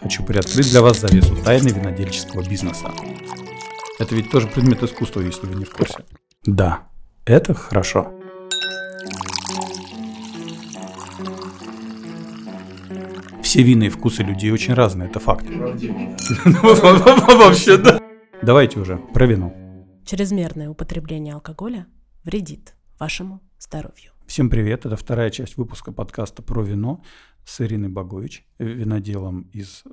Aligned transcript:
Хочу 0.00 0.22
приоткрыть 0.24 0.70
для 0.70 0.82
вас 0.82 1.00
завесу 1.00 1.36
тайны 1.36 1.68
винодельческого 1.68 2.42
бизнеса. 2.46 2.92
Это 3.98 4.14
ведь 4.14 4.30
тоже 4.30 4.46
предмет 4.46 4.82
искусства, 4.82 5.20
если 5.20 5.46
вы 5.46 5.54
не 5.54 5.64
в 5.64 5.70
курсе. 5.70 6.04
Да, 6.44 6.88
это 7.24 7.54
хорошо. 7.54 8.12
Все 13.42 13.62
вины 13.62 13.84
и 13.84 13.88
вкусы 13.88 14.22
людей 14.22 14.50
очень 14.50 14.74
разные, 14.74 15.08
это 15.08 15.18
факт. 15.18 15.46
Вообще, 16.44 17.78
да. 17.78 17.98
Давайте 18.42 18.78
уже 18.78 18.98
про 19.14 19.26
вино. 19.26 19.54
Чрезмерное 20.04 20.68
употребление 20.68 21.34
алкоголя 21.34 21.86
вредит 22.22 22.74
вашему 22.98 23.40
здоровью. 23.58 24.12
Всем 24.26 24.50
привет, 24.50 24.84
это 24.84 24.96
вторая 24.96 25.30
часть 25.30 25.56
выпуска 25.56 25.92
подкаста 25.92 26.42
про 26.42 26.60
вино 26.60 27.02
с 27.44 27.60
Ириной 27.60 27.88
Богович, 27.88 28.44
виноделом 28.58 29.42
из 29.52 29.84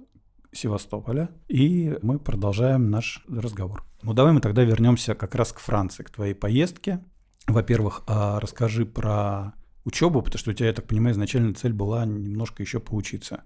Севастополя. 0.51 1.29
И 1.47 1.97
мы 2.01 2.17
продолжаем 2.17 2.89
наш 2.89 3.23
разговор. 3.29 3.85
Ну 4.01 4.13
давай 4.13 4.33
мы 4.33 4.41
тогда 4.41 4.63
вернемся 4.63 5.13
как 5.13 5.35
раз 5.35 5.53
к 5.53 5.59
Франции, 5.59 6.01
к 6.01 6.09
твоей 6.09 6.33
поездке. 6.33 7.03
Во-первых, 7.45 8.01
а 8.07 8.39
расскажи 8.39 8.87
про 8.87 9.53
учебу, 9.85 10.23
потому 10.23 10.39
что 10.39 10.49
у 10.49 10.53
тебя, 10.53 10.67
я 10.67 10.73
так 10.73 10.87
понимаю, 10.87 11.13
изначальная 11.13 11.53
цель 11.53 11.73
была 11.73 12.03
немножко 12.05 12.63
еще 12.63 12.79
поучиться. 12.79 13.43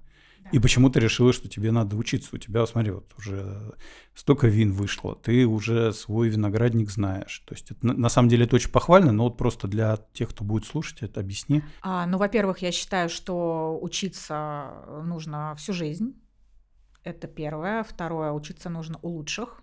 И 0.51 0.59
почему 0.59 0.89
ты 0.89 0.99
решила, 0.99 1.33
что 1.33 1.49
тебе 1.49 1.71
надо 1.71 1.95
учиться? 1.95 2.29
У 2.33 2.37
тебя, 2.37 2.65
смотри, 2.65 2.91
вот 2.91 3.11
уже 3.17 3.73
столько 4.13 4.47
вин 4.47 4.71
вышло, 4.71 5.15
ты 5.15 5.45
уже 5.45 5.91
свой 5.93 6.29
виноградник 6.29 6.89
знаешь. 6.89 7.43
То 7.45 7.53
есть 7.53 7.71
это, 7.71 7.85
на 7.85 8.09
самом 8.09 8.29
деле 8.29 8.45
это 8.45 8.55
очень 8.55 8.71
похвально, 8.71 9.11
но 9.11 9.25
вот 9.25 9.37
просто 9.37 9.67
для 9.67 9.97
тех, 10.13 10.29
кто 10.29 10.43
будет 10.43 10.65
слушать, 10.65 11.01
это 11.01 11.19
объясни. 11.19 11.63
А, 11.81 12.05
ну, 12.05 12.17
во-первых, 12.17 12.59
я 12.59 12.71
считаю, 12.71 13.09
что 13.09 13.77
учиться 13.81 14.71
нужно 15.03 15.53
всю 15.55 15.73
жизнь. 15.73 16.13
Это 17.03 17.27
первое. 17.27 17.83
Второе, 17.83 18.31
учиться 18.31 18.69
нужно 18.69 18.99
у 19.01 19.09
лучших. 19.09 19.61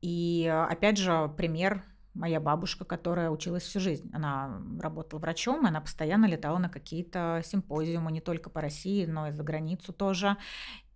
И 0.00 0.52
опять 0.68 0.98
же, 0.98 1.30
пример 1.36 1.82
моя 2.14 2.40
бабушка, 2.40 2.84
которая 2.84 3.30
училась 3.30 3.62
всю 3.62 3.80
жизнь. 3.80 4.10
Она 4.12 4.60
работала 4.80 5.20
врачом, 5.20 5.64
и 5.64 5.68
она 5.68 5.80
постоянно 5.80 6.26
летала 6.26 6.58
на 6.58 6.68
какие-то 6.68 7.42
симпозиумы, 7.44 8.12
не 8.12 8.20
только 8.20 8.50
по 8.50 8.60
России, 8.60 9.06
но 9.06 9.28
и 9.28 9.32
за 9.32 9.42
границу 9.42 9.92
тоже. 9.92 10.36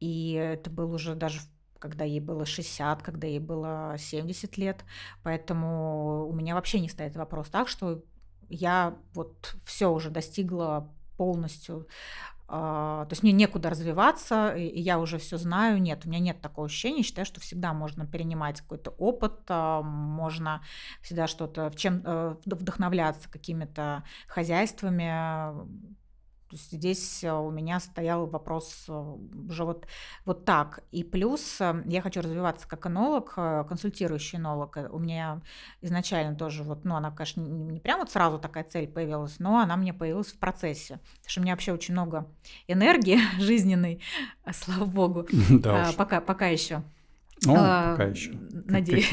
И 0.01 0.33
это 0.33 0.71
был 0.71 0.93
уже 0.93 1.15
даже 1.15 1.41
когда 1.79 2.07
ей 2.07 2.21
было 2.21 2.47
60, 2.47 3.03
когда 3.03 3.27
ей 3.27 3.41
было 3.41 3.97
70 3.99 4.57
лет. 4.57 4.87
Поэтому 5.23 6.27
у 6.27 6.33
меня 6.33 6.55
вообще 6.55 6.81
не 6.81 6.89
стоит 6.89 7.15
вопрос 7.15 7.51
так, 7.51 7.69
что 7.69 8.03
я 8.49 8.97
вот 9.13 9.55
все 9.67 9.93
уже 9.93 10.09
достигла 10.09 10.91
полностью 11.19 11.87
то 12.47 13.09
есть 13.11 13.23
мне 13.23 13.33
некуда 13.33 13.71
развиваться, 13.71 14.55
и 14.55 14.81
я 14.81 14.99
уже 14.99 15.19
все 15.19 15.39
знаю. 15.39 15.81
Нет, 15.81 16.05
у 16.05 16.09
меня 16.09 16.19
нет 16.19 16.41
такого 16.43 16.67
ощущения. 16.67 17.03
Считаю, 17.03 17.25
что 17.25 17.41
всегда 17.41 17.73
можно 17.73 18.07
перенимать 18.07 18.61
какой-то 18.61 18.91
опыт, 18.91 19.41
а, 19.49 19.83
можно 19.83 20.63
всегда 21.01 21.27
что-то 21.27 21.71
в 21.71 21.77
чем 21.77 22.03
э, 22.05 22.37
вдохновляться 22.45 23.31
какими-то 23.31 24.05
хозяйствами, 24.29 25.55
здесь 26.55 27.25
э, 27.25 27.33
у 27.33 27.51
меня 27.51 27.81
стоял 27.81 28.27
вопрос 28.27 28.87
э, 28.89 29.17
уже 29.49 29.65
вот, 29.65 29.87
вот 30.25 30.45
так. 30.45 30.83
И 30.93 31.05
плюс 31.05 31.61
э, 31.61 31.83
я 31.87 32.01
хочу 32.01 32.21
развиваться 32.21 32.69
как 32.69 32.87
энолог, 32.87 33.35
консультирующий 33.35 34.39
энолог. 34.39 34.79
У 34.91 34.99
меня 34.99 35.43
изначально 35.83 36.37
тоже 36.37 36.63
вот, 36.63 36.85
ну, 36.85 36.95
она, 36.95 37.11
конечно, 37.11 37.41
не, 37.41 37.65
не 37.65 37.81
прямо 37.81 38.01
вот 38.01 38.11
сразу 38.11 38.39
такая 38.39 38.65
цель 38.65 38.89
появилась, 38.89 39.39
но 39.39 39.59
она 39.59 39.77
мне 39.77 39.93
появилась 39.93 40.33
в 40.33 40.39
процессе. 40.39 41.01
Потому 41.17 41.29
что 41.29 41.41
у 41.41 41.43
меня 41.43 41.53
вообще 41.55 41.73
очень 41.73 41.95
много 41.95 42.29
энергии 42.69 43.19
жизненной, 43.41 44.01
слава 44.53 44.85
богу, 44.85 45.27
да 45.51 45.93
пока, 45.97 46.21
пока 46.21 46.47
еще. 46.47 46.83
Ну, 47.47 47.55
а, 47.57 47.93
пока 47.93 48.05
еще. 48.05 48.33
Надеюсь. 48.67 49.13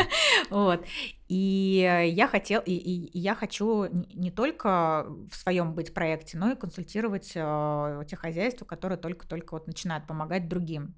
вот. 0.50 0.84
И 1.28 2.10
я 2.14 2.28
хотел, 2.28 2.60
и, 2.64 2.72
и, 2.72 3.18
я 3.18 3.34
хочу 3.34 3.86
не 4.14 4.30
только 4.30 5.06
в 5.30 5.34
своем 5.34 5.72
быть 5.74 5.94
проекте, 5.94 6.36
но 6.36 6.52
и 6.52 6.56
консультировать 6.56 7.32
э, 7.34 8.02
те 8.06 8.16
хозяйства, 8.16 8.64
которые 8.64 8.98
только-только 8.98 9.54
вот 9.54 9.66
начинают 9.66 10.06
помогать 10.06 10.48
другим. 10.48 10.94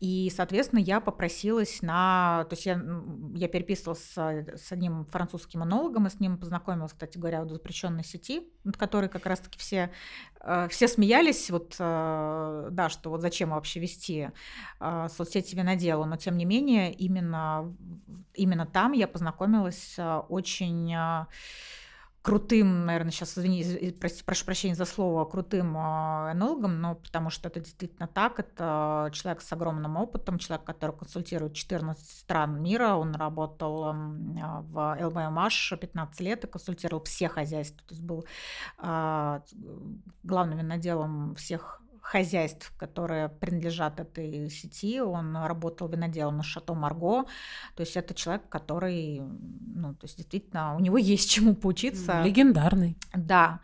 И, 0.00 0.32
соответственно, 0.34 0.80
я 0.80 0.98
попросилась 0.98 1.82
на... 1.82 2.46
То 2.48 2.54
есть 2.54 2.64
я, 2.64 2.82
я 3.34 3.48
переписывалась 3.48 4.02
с, 4.02 4.16
с 4.16 4.72
одним 4.72 5.04
французским 5.04 5.60
монологом, 5.60 6.06
и 6.06 6.10
с 6.10 6.18
ним 6.18 6.38
познакомилась, 6.38 6.92
кстати 6.92 7.18
говоря, 7.18 7.44
в 7.44 7.50
запрещенной 7.50 8.02
сети, 8.02 8.48
над 8.64 8.78
которой 8.78 9.10
как 9.10 9.26
раз-таки 9.26 9.58
все, 9.58 9.92
э, 10.40 10.68
все 10.70 10.88
смеялись, 10.88 11.50
вот, 11.50 11.76
э, 11.78 12.68
да, 12.70 12.88
что 12.88 13.10
вот 13.10 13.20
зачем 13.20 13.50
вообще 13.50 13.78
вести 13.78 14.30
э, 14.80 15.08
соцсети 15.14 15.54
винодела, 15.54 16.06
но 16.06 16.16
тем 16.16 16.38
не 16.38 16.46
менее 16.46 16.94
именно, 16.94 17.76
именно 18.32 18.64
там 18.64 18.92
я 18.92 19.06
познакомилась 19.06 19.98
очень 20.30 20.94
крутым, 22.22 22.84
наверное, 22.84 23.12
сейчас, 23.12 23.38
извини, 23.38 23.94
прошу 24.24 24.44
прощения 24.44 24.74
за 24.74 24.84
слово, 24.84 25.24
крутым 25.24 25.74
а, 25.76 26.32
энологом, 26.34 26.80
но 26.80 26.94
потому 26.96 27.30
что 27.30 27.48
это 27.48 27.60
действительно 27.60 28.06
так, 28.06 28.38
это 28.38 29.10
человек 29.12 29.40
с 29.40 29.52
огромным 29.52 29.96
опытом, 29.96 30.38
человек, 30.38 30.66
который 30.66 30.94
консультирует 30.94 31.54
14 31.54 32.06
стран 32.06 32.62
мира, 32.62 32.94
он 32.94 33.14
работал 33.14 33.84
а, 33.84 33.92
в 34.62 34.98
ЛВМH 35.00 35.78
15 35.78 36.20
лет 36.20 36.44
и 36.44 36.46
консультировал 36.46 37.02
все 37.04 37.28
хозяйства, 37.28 37.82
то 37.86 37.94
есть 37.94 38.04
был 38.04 38.26
а, 38.76 39.42
главным 40.22 40.58
виноделом 40.58 41.34
всех 41.36 41.80
хозяйств, 42.00 42.72
которые 42.76 43.28
принадлежат 43.28 44.00
этой 44.00 44.50
сети. 44.50 45.00
Он 45.00 45.36
работал 45.36 45.88
виноделом 45.88 46.38
на 46.38 46.42
Шато 46.42 46.74
Марго. 46.74 47.24
То 47.74 47.80
есть 47.82 47.96
это 47.96 48.14
человек, 48.14 48.48
который, 48.48 49.20
ну, 49.20 49.94
то 49.94 50.04
есть 50.04 50.16
действительно, 50.16 50.76
у 50.76 50.80
него 50.80 50.98
есть 50.98 51.30
чему 51.30 51.54
поучиться. 51.54 52.22
Легендарный. 52.22 52.96
Да. 53.14 53.60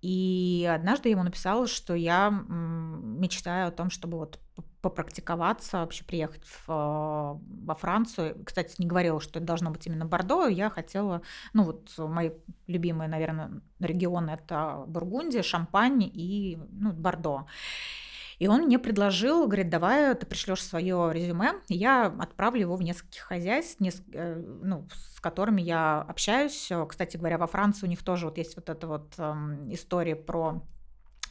И 0.00 0.70
однажды 0.72 1.08
ему 1.08 1.22
написала, 1.22 1.66
что 1.66 1.94
я 1.94 2.30
мечтаю 2.30 3.68
о 3.68 3.72
том, 3.72 3.90
чтобы 3.90 4.18
вот 4.18 4.38
попрактиковаться, 4.80 5.78
вообще 5.78 6.04
приехать 6.04 6.44
в, 6.44 6.64
а, 6.68 7.38
во 7.64 7.74
Францию. 7.74 8.42
Кстати, 8.44 8.76
не 8.78 8.86
говорила, 8.86 9.20
что 9.20 9.38
это 9.38 9.46
должно 9.46 9.70
быть 9.70 9.86
именно 9.86 10.04
Бордо. 10.04 10.46
Я 10.46 10.70
хотела, 10.70 11.22
ну 11.52 11.64
вот 11.64 11.92
мои 11.98 12.30
любимые, 12.66 13.08
наверное, 13.08 13.60
регионы 13.80 14.30
это 14.30 14.84
Бургундия, 14.86 15.42
Шампань 15.42 16.02
и 16.02 16.58
ну, 16.70 16.92
Бордо. 16.92 17.46
И 18.38 18.46
он 18.46 18.62
мне 18.62 18.78
предложил, 18.78 19.46
говорит, 19.46 19.68
давай 19.68 20.14
ты 20.14 20.24
пришлешь 20.24 20.62
свое 20.62 21.10
резюме, 21.12 21.54
и 21.66 21.74
я 21.74 22.06
отправлю 22.06 22.60
его 22.60 22.76
в 22.76 22.82
нескольких 22.82 23.22
хозяйств, 23.22 23.80
неск... 23.80 24.02
Э, 24.12 24.36
ну, 24.62 24.86
с 24.92 25.20
которыми 25.20 25.60
я 25.60 26.02
общаюсь. 26.02 26.70
Кстати 26.88 27.16
говоря, 27.16 27.38
во 27.38 27.48
Франции 27.48 27.86
у 27.86 27.88
них 27.88 28.04
тоже 28.04 28.26
вот 28.26 28.38
есть 28.38 28.54
вот 28.54 28.68
эта 28.68 28.86
вот 28.86 29.14
эм, 29.18 29.72
история 29.72 30.14
про 30.14 30.62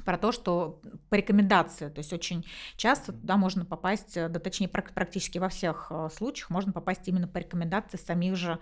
про 0.07 0.17
то, 0.17 0.31
что 0.31 0.79
по 1.09 1.15
рекомендации, 1.15 1.89
то 1.89 1.97
есть 1.99 2.13
очень 2.13 2.45
часто 2.77 3.11
туда 3.11 3.35
можно 3.35 3.65
попасть, 3.65 4.15
э, 4.15 4.29
да 4.29 4.39
точнее 4.39 4.69
практически 4.69 5.37
во 5.37 5.49
всех 5.49 5.87
э, 5.89 6.07
случаях 6.15 6.49
можно 6.49 6.71
попасть 6.71 7.05
именно 7.09 7.27
по 7.27 7.39
рекомендации 7.39 7.97
самих 7.97 8.37
же 8.37 8.57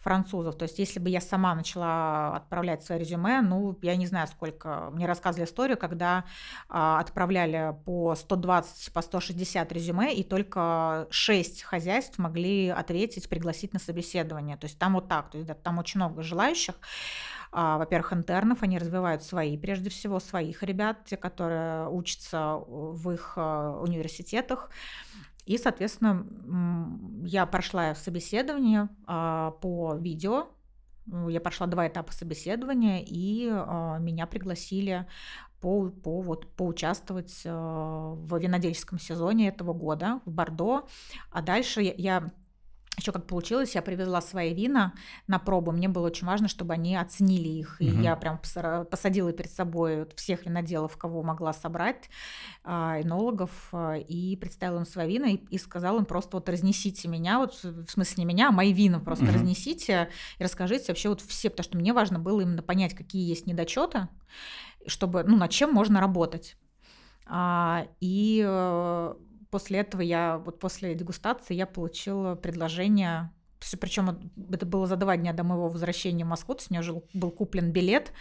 французов. 0.00 0.58
То 0.58 0.64
есть 0.64 0.80
если 0.80 0.98
бы 0.98 1.08
я 1.08 1.20
сама 1.20 1.54
начала 1.54 2.34
отправлять 2.34 2.82
свое 2.82 3.00
резюме, 3.00 3.42
ну, 3.42 3.78
я 3.80 3.94
не 3.94 4.08
знаю 4.08 4.26
сколько, 4.26 4.90
мне 4.90 5.06
рассказывали 5.06 5.46
историю, 5.46 5.78
когда 5.78 6.24
а, 6.68 6.98
отправляли 6.98 7.76
по 7.84 8.16
120, 8.16 8.92
по 8.92 9.00
160 9.00 9.70
резюме, 9.70 10.12
и 10.12 10.24
только 10.24 11.06
6 11.10 11.62
хозяйств 11.62 12.18
могли 12.18 12.70
ответить, 12.70 13.28
пригласить 13.28 13.72
на 13.72 13.78
собеседование. 13.78 14.56
То 14.56 14.64
есть 14.64 14.80
там 14.80 14.94
вот 14.94 15.06
так, 15.06 15.30
то 15.30 15.38
есть 15.38 15.46
да, 15.46 15.54
там 15.54 15.78
очень 15.78 16.00
много 16.00 16.22
желающих. 16.22 16.74
А, 17.50 17.78
во-первых, 17.78 18.12
интернов, 18.12 18.62
они 18.62 18.78
развивают 18.78 19.22
свои, 19.22 19.56
прежде 19.56 19.90
всего, 19.90 20.20
своих 20.20 20.62
ребят, 20.62 21.04
те, 21.06 21.16
которые 21.16 21.88
учатся 21.88 22.56
в 22.66 23.10
их 23.10 23.34
а, 23.36 23.80
университетах. 23.80 24.70
И, 25.46 25.56
соответственно, 25.56 26.26
я 27.24 27.46
прошла 27.46 27.94
собеседование 27.94 28.88
а, 29.06 29.52
по 29.62 29.94
видео, 29.94 30.48
я 31.28 31.40
прошла 31.40 31.66
два 31.66 31.88
этапа 31.88 32.12
собеседования, 32.12 33.02
и 33.02 33.46
меня 33.46 34.26
пригласили 34.26 35.06
по, 35.58 35.88
по, 35.88 36.20
вот, 36.20 36.54
поучаствовать 36.54 37.40
в 37.44 38.38
винодельческом 38.38 38.98
сезоне 38.98 39.48
этого 39.48 39.72
года 39.72 40.20
в 40.26 40.30
Бордо. 40.30 40.86
А 41.30 41.40
дальше 41.40 41.80
я, 41.80 41.94
я 41.96 42.30
еще 42.98 43.12
как 43.12 43.26
получилось, 43.26 43.74
я 43.74 43.82
привезла 43.82 44.20
свои 44.20 44.52
вина 44.52 44.94
на 45.26 45.38
пробу. 45.38 45.72
Мне 45.72 45.88
было 45.88 46.06
очень 46.06 46.26
важно, 46.26 46.48
чтобы 46.48 46.74
они 46.74 46.96
оценили 46.96 47.48
их. 47.48 47.76
И 47.80 47.90
угу. 47.90 48.00
я 48.02 48.16
прям 48.16 48.38
посадила 48.38 49.32
перед 49.32 49.50
собой 49.50 50.06
всех 50.16 50.46
виноделов, 50.46 50.96
кого 50.96 51.22
могла 51.22 51.52
собрать, 51.52 52.10
а, 52.64 53.00
энологов, 53.00 53.50
а, 53.72 53.96
и 53.96 54.36
представила 54.36 54.78
им 54.78 54.86
свои 54.86 55.08
вина 55.08 55.26
и, 55.26 55.36
и 55.36 55.58
сказала 55.58 55.98
им 55.98 56.04
просто 56.04 56.36
вот 56.36 56.48
разнесите 56.48 57.08
меня, 57.08 57.38
вот 57.38 57.54
в 57.62 57.88
смысле 57.88 58.24
не 58.24 58.24
меня, 58.24 58.48
а 58.48 58.52
мои 58.52 58.72
вина 58.72 59.00
просто 59.00 59.24
угу. 59.24 59.34
разнесите 59.34 60.10
и 60.38 60.44
расскажите 60.44 60.86
вообще 60.88 61.08
вот 61.08 61.20
все, 61.20 61.50
потому 61.50 61.64
что 61.64 61.78
мне 61.78 61.92
важно 61.92 62.18
было 62.18 62.40
именно 62.40 62.62
понять, 62.62 62.94
какие 62.94 63.28
есть 63.28 63.46
недочеты, 63.46 64.08
чтобы, 64.86 65.22
ну, 65.24 65.36
над 65.36 65.50
чем 65.50 65.72
можно 65.72 66.00
работать. 66.00 66.56
А, 67.30 67.86
и 68.00 68.42
э, 68.46 69.14
после 69.50 69.80
этого 69.80 70.00
я, 70.00 70.38
вот 70.38 70.58
после 70.58 70.94
дегустации 70.94 71.54
я 71.54 71.66
получила 71.66 72.34
предложение 72.34 73.30
причем 73.80 74.30
это 74.52 74.66
было 74.66 74.86
за 74.86 74.96
два 74.96 75.16
дня 75.16 75.32
до 75.32 75.42
моего 75.42 75.68
возвращения 75.68 76.24
в 76.24 76.28
Москву, 76.28 76.54
то 76.54 76.60
есть 76.60 76.70
у 76.70 76.74
меня 76.74 76.80
уже 76.80 77.02
был 77.12 77.30
куплен 77.30 77.72
билет, 77.72 78.12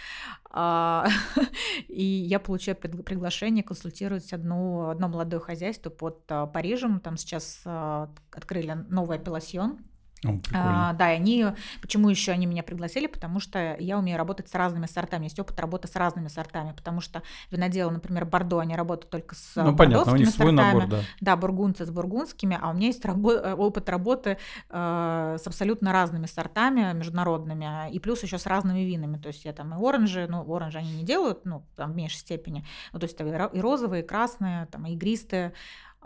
а, 0.49 1.07
и 1.87 2.03
я 2.03 2.39
получаю 2.39 2.75
приглашение 2.75 3.63
консультировать 3.63 4.33
одну, 4.33 4.89
одно 4.89 5.07
молодое 5.07 5.39
хозяйство 5.39 5.89
под 5.89 6.23
а, 6.29 6.47
Парижем, 6.47 6.99
там 6.99 7.17
сейчас 7.17 7.61
а, 7.65 8.09
открыли 8.31 8.71
новый 8.89 9.17
апелласьон, 9.17 9.79
о, 10.25 10.39
а, 10.53 10.93
да, 10.93 11.13
и 11.13 11.15
они, 11.15 11.45
почему 11.81 12.09
еще 12.09 12.31
они 12.31 12.45
меня 12.45 12.63
пригласили, 12.63 13.07
потому 13.07 13.39
что 13.39 13.75
я 13.79 13.97
умею 13.99 14.17
работать 14.17 14.49
с 14.49 14.55
разными 14.55 14.87
сортами, 14.87 15.25
есть 15.25 15.39
опыт 15.39 15.59
работы 15.59 15.87
с 15.87 15.95
разными 15.95 16.27
сортами, 16.27 16.73
потому 16.73 17.01
что 17.01 17.21
виноделы, 17.51 17.91
например, 17.91 18.25
Бордо, 18.25 18.59
они 18.59 18.75
работают 18.75 19.11
только 19.11 19.35
с 19.35 19.55
ну, 19.55 19.75
понятно, 19.75 20.13
у 20.13 20.15
них 20.15 20.29
свой 20.29 20.49
сортами, 20.49 20.79
набор, 20.79 20.87
да. 20.87 21.01
Да, 21.21 21.35
бургунцы 21.35 21.85
с 21.85 21.89
бургундскими, 21.89 22.57
а 22.59 22.69
у 22.69 22.73
меня 22.73 22.87
есть 22.87 23.05
рабо- 23.05 23.39
э, 23.39 23.53
опыт 23.53 23.89
работы 23.89 24.37
э, 24.69 25.37
с 25.39 25.45
абсолютно 25.45 25.91
разными 25.91 26.25
сортами 26.25 26.93
международными, 26.93 27.91
и 27.91 27.99
плюс 27.99 28.23
еще 28.23 28.37
с 28.37 28.45
разными 28.45 28.79
винами, 28.79 29.17
то 29.17 29.27
есть 29.27 29.45
я 29.45 29.53
там 29.53 29.73
и 29.73 29.87
оранжи, 29.87 30.25
ну, 30.27 30.55
оранжи 30.55 30.79
они 30.79 30.91
не 30.97 31.03
делают, 31.03 31.45
ну, 31.45 31.63
там 31.75 31.91
в 31.91 31.95
меньшей 31.95 32.17
степени, 32.17 32.65
ну, 32.91 32.99
то 32.99 33.05
есть 33.05 33.19
и 33.19 33.59
розовые, 33.61 34.03
и 34.03 34.05
красные, 34.05 34.65
там, 34.67 34.85
и 34.85 34.93
игристые, 34.93 35.47
а, 35.47 35.53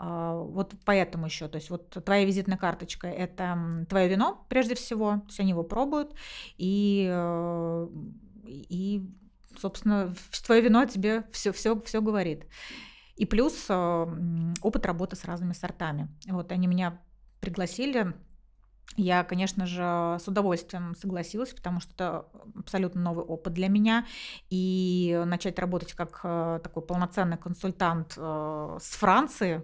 вот 0.04 0.74
поэтому 0.84 1.26
еще, 1.26 1.46
то 1.48 1.56
есть 1.56 1.70
вот 1.70 1.90
твоя 1.90 2.24
визитная 2.24 2.58
карточка– 2.58 3.06
это 3.08 3.86
твое 3.88 4.08
вино 4.08 4.44
прежде 4.48 4.74
всего, 4.74 5.12
то 5.12 5.26
есть 5.28 5.40
они 5.40 5.50
его 5.50 5.62
пробуют, 5.62 6.14
и, 6.58 7.08
э, 7.08 7.88
и 8.44 9.08
собственно, 9.56 10.14
твое 10.44 10.60
вино 10.60 10.84
тебе 10.86 11.24
все, 11.30 11.52
все, 11.52 11.80
все 11.82 12.00
говорит. 12.00 12.46
И 13.16 13.26
плюс 13.26 13.66
э, 13.68 14.06
опыт 14.62 14.86
работы 14.86 15.14
с 15.14 15.24
разными 15.24 15.52
сортами. 15.52 16.08
Вот 16.26 16.50
они 16.50 16.66
меня 16.66 17.00
пригласили 17.40 18.14
я, 18.96 19.24
конечно 19.24 19.64
же, 19.64 20.18
с 20.20 20.28
удовольствием 20.28 20.94
согласилась, 20.94 21.54
потому 21.54 21.80
что 21.80 21.92
это 21.94 22.26
абсолютно 22.58 23.00
новый 23.00 23.24
опыт 23.24 23.54
для 23.54 23.68
меня. 23.68 24.06
И 24.50 25.22
начать 25.24 25.58
работать 25.58 25.94
как 25.94 26.20
э, 26.24 26.60
такой 26.62 26.82
полноценный 26.82 27.38
консультант 27.38 28.14
э, 28.16 28.78
с 28.80 28.90
Франции, 28.96 29.62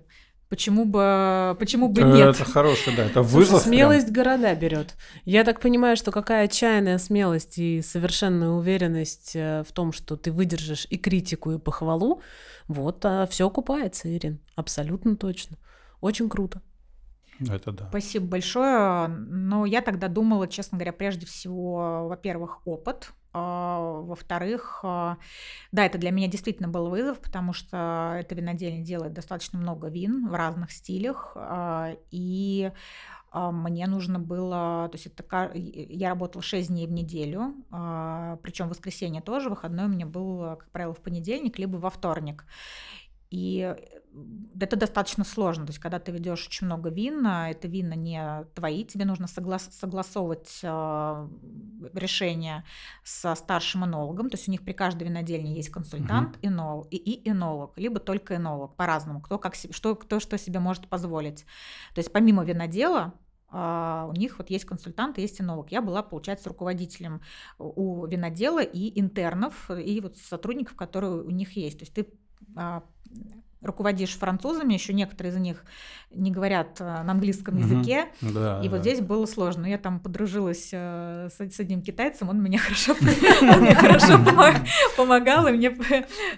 Почему 0.48 0.86
бы, 0.86 1.56
почему 1.58 1.88
бы 1.88 2.02
нет? 2.02 2.36
Это 2.36 2.44
хороший, 2.44 2.96
да, 2.96 3.04
это 3.04 3.20
вызов. 3.20 3.62
смелость 3.62 4.12
прям. 4.12 4.14
города 4.14 4.54
берет. 4.54 4.94
Я 5.26 5.44
так 5.44 5.60
понимаю, 5.60 5.96
что 5.96 6.10
какая 6.10 6.46
отчаянная 6.46 6.96
смелость 6.96 7.58
и 7.58 7.82
совершенная 7.82 8.48
уверенность 8.48 9.32
э, 9.36 9.62
в 9.68 9.72
том, 9.72 9.92
что 9.92 10.16
ты 10.16 10.32
выдержишь 10.32 10.86
и 10.88 10.96
критику, 10.96 11.52
и 11.52 11.58
похвалу, 11.58 12.22
вот, 12.66 13.04
а 13.04 13.26
все 13.26 13.46
окупается, 13.46 14.08
Ирин, 14.14 14.40
абсолютно 14.56 15.16
точно. 15.16 15.58
Очень 16.00 16.30
круто. 16.30 16.62
Это 17.40 17.70
да. 17.70 17.86
Спасибо 17.90 18.26
большое. 18.26 19.08
Но 19.08 19.66
я 19.66 19.82
тогда 19.82 20.08
думала, 20.08 20.48
честно 20.48 20.78
говоря, 20.78 20.92
прежде 20.92 21.26
всего, 21.26 22.08
во-первых, 22.08 22.66
опыт. 22.66 23.10
А, 23.38 24.00
во-вторых, 24.02 24.80
а, 24.82 25.18
да, 25.70 25.86
это 25.86 25.98
для 25.98 26.10
меня 26.10 26.26
действительно 26.26 26.68
был 26.68 26.88
вызов, 26.88 27.20
потому 27.20 27.52
что 27.52 28.16
эта 28.18 28.34
винодельня 28.34 28.84
делает 28.84 29.12
достаточно 29.12 29.58
много 29.58 29.88
вин 29.88 30.28
в 30.28 30.34
разных 30.34 30.72
стилях. 30.72 31.32
А, 31.36 31.94
и 32.10 32.72
мне 33.32 33.86
нужно 33.86 34.18
было, 34.18 34.88
то 34.90 34.94
есть 34.94 35.06
это, 35.06 35.52
я 35.54 36.08
работала 36.08 36.42
6 36.42 36.68
дней 36.68 36.86
в 36.86 36.92
неделю, 36.92 37.54
причем 38.42 38.70
воскресенье 38.70 39.20
тоже, 39.20 39.50
выходной 39.50 39.84
у 39.84 39.88
меня 39.88 40.06
был, 40.06 40.56
как 40.56 40.70
правило, 40.70 40.94
в 40.94 41.02
понедельник, 41.02 41.58
либо 41.58 41.76
во 41.76 41.90
вторник. 41.90 42.46
И 43.30 43.74
это 44.58 44.76
достаточно 44.76 45.24
сложно. 45.24 45.66
То 45.66 45.70
есть, 45.70 45.78
когда 45.78 45.98
ты 45.98 46.12
ведешь 46.12 46.46
очень 46.46 46.66
много 46.66 46.88
вин, 46.88 47.26
это 47.26 47.68
вина 47.68 47.94
не 47.94 48.44
твои, 48.54 48.84
тебе 48.84 49.04
нужно 49.04 49.26
соглас 49.26 49.68
согласовывать 49.70 50.60
э, 50.62 51.28
решение 51.92 52.64
со 53.04 53.34
старшим 53.34 53.84
энологом. 53.84 54.30
То 54.30 54.36
есть 54.36 54.48
у 54.48 54.50
них 54.50 54.64
при 54.64 54.72
каждой 54.72 55.04
винодельне 55.04 55.54
есть 55.54 55.70
консультант, 55.70 56.36
угу. 56.36 56.46
энолог 56.46 56.88
и, 56.90 56.96
и 56.96 57.28
энолог, 57.28 57.76
либо 57.76 58.00
только 58.00 58.36
энолог, 58.36 58.76
по-разному, 58.76 59.20
кто, 59.20 59.38
как, 59.38 59.54
что, 59.54 59.94
кто 59.94 60.20
что 60.20 60.38
себе 60.38 60.58
может 60.58 60.88
позволить. 60.88 61.44
То 61.94 61.98
есть 62.00 62.12
помимо 62.12 62.44
винодела, 62.44 63.14
Uh, 63.50 64.10
у 64.10 64.12
них 64.12 64.36
вот 64.36 64.50
есть 64.50 64.66
консультант 64.66 65.16
и 65.16 65.22
есть 65.22 65.40
энолог. 65.40 65.72
Я 65.72 65.80
была, 65.80 66.02
получается, 66.02 66.50
руководителем 66.50 67.22
у 67.58 68.04
винодела 68.04 68.62
и 68.62 69.00
интернов, 69.00 69.70
и 69.70 70.02
вот 70.02 70.18
сотрудников, 70.18 70.76
которые 70.76 71.22
у 71.22 71.30
них 71.30 71.56
есть. 71.56 71.78
То 71.78 71.84
есть 71.84 71.94
ты 71.94 72.12
руководишь 73.60 74.16
французами, 74.16 74.74
еще 74.74 74.92
некоторые 74.92 75.32
из 75.32 75.38
них 75.38 75.64
не 76.10 76.30
говорят 76.30 76.80
э, 76.80 76.84
на 76.84 77.10
английском 77.10 77.56
языке, 77.56 78.06
угу. 78.22 78.32
да, 78.32 78.60
и 78.62 78.68
да. 78.68 78.70
вот 78.70 78.80
здесь 78.80 79.00
было 79.00 79.26
сложно. 79.26 79.66
Я 79.66 79.78
там 79.78 79.98
подружилась 79.98 80.70
э, 80.72 81.28
с, 81.28 81.40
с 81.40 81.60
одним 81.60 81.82
китайцем, 81.82 82.28
он 82.28 82.40
меня 82.40 82.58
хорошо, 82.58 82.94
мне 83.00 83.74
хорошо 83.74 84.22
помогал, 84.96 85.48
и 85.48 85.52
мне 85.52 85.76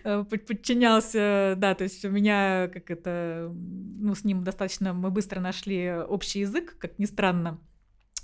э, 0.05 0.25
подчинялся, 0.25 1.55
да, 1.57 1.75
то 1.75 1.85
есть 1.85 2.05
у 2.05 2.11
меня 2.11 2.69
как 2.69 2.91
это, 2.91 3.53
ну, 3.53 4.15
с 4.15 4.25
ним 4.25 4.43
достаточно, 4.43 4.95
мы 4.95 5.11
быстро 5.11 5.41
нашли 5.41 5.93
общий 5.93 6.41
язык, 6.41 6.79
как 6.79 6.99
ни 6.99 7.05
странно, 7.05 7.59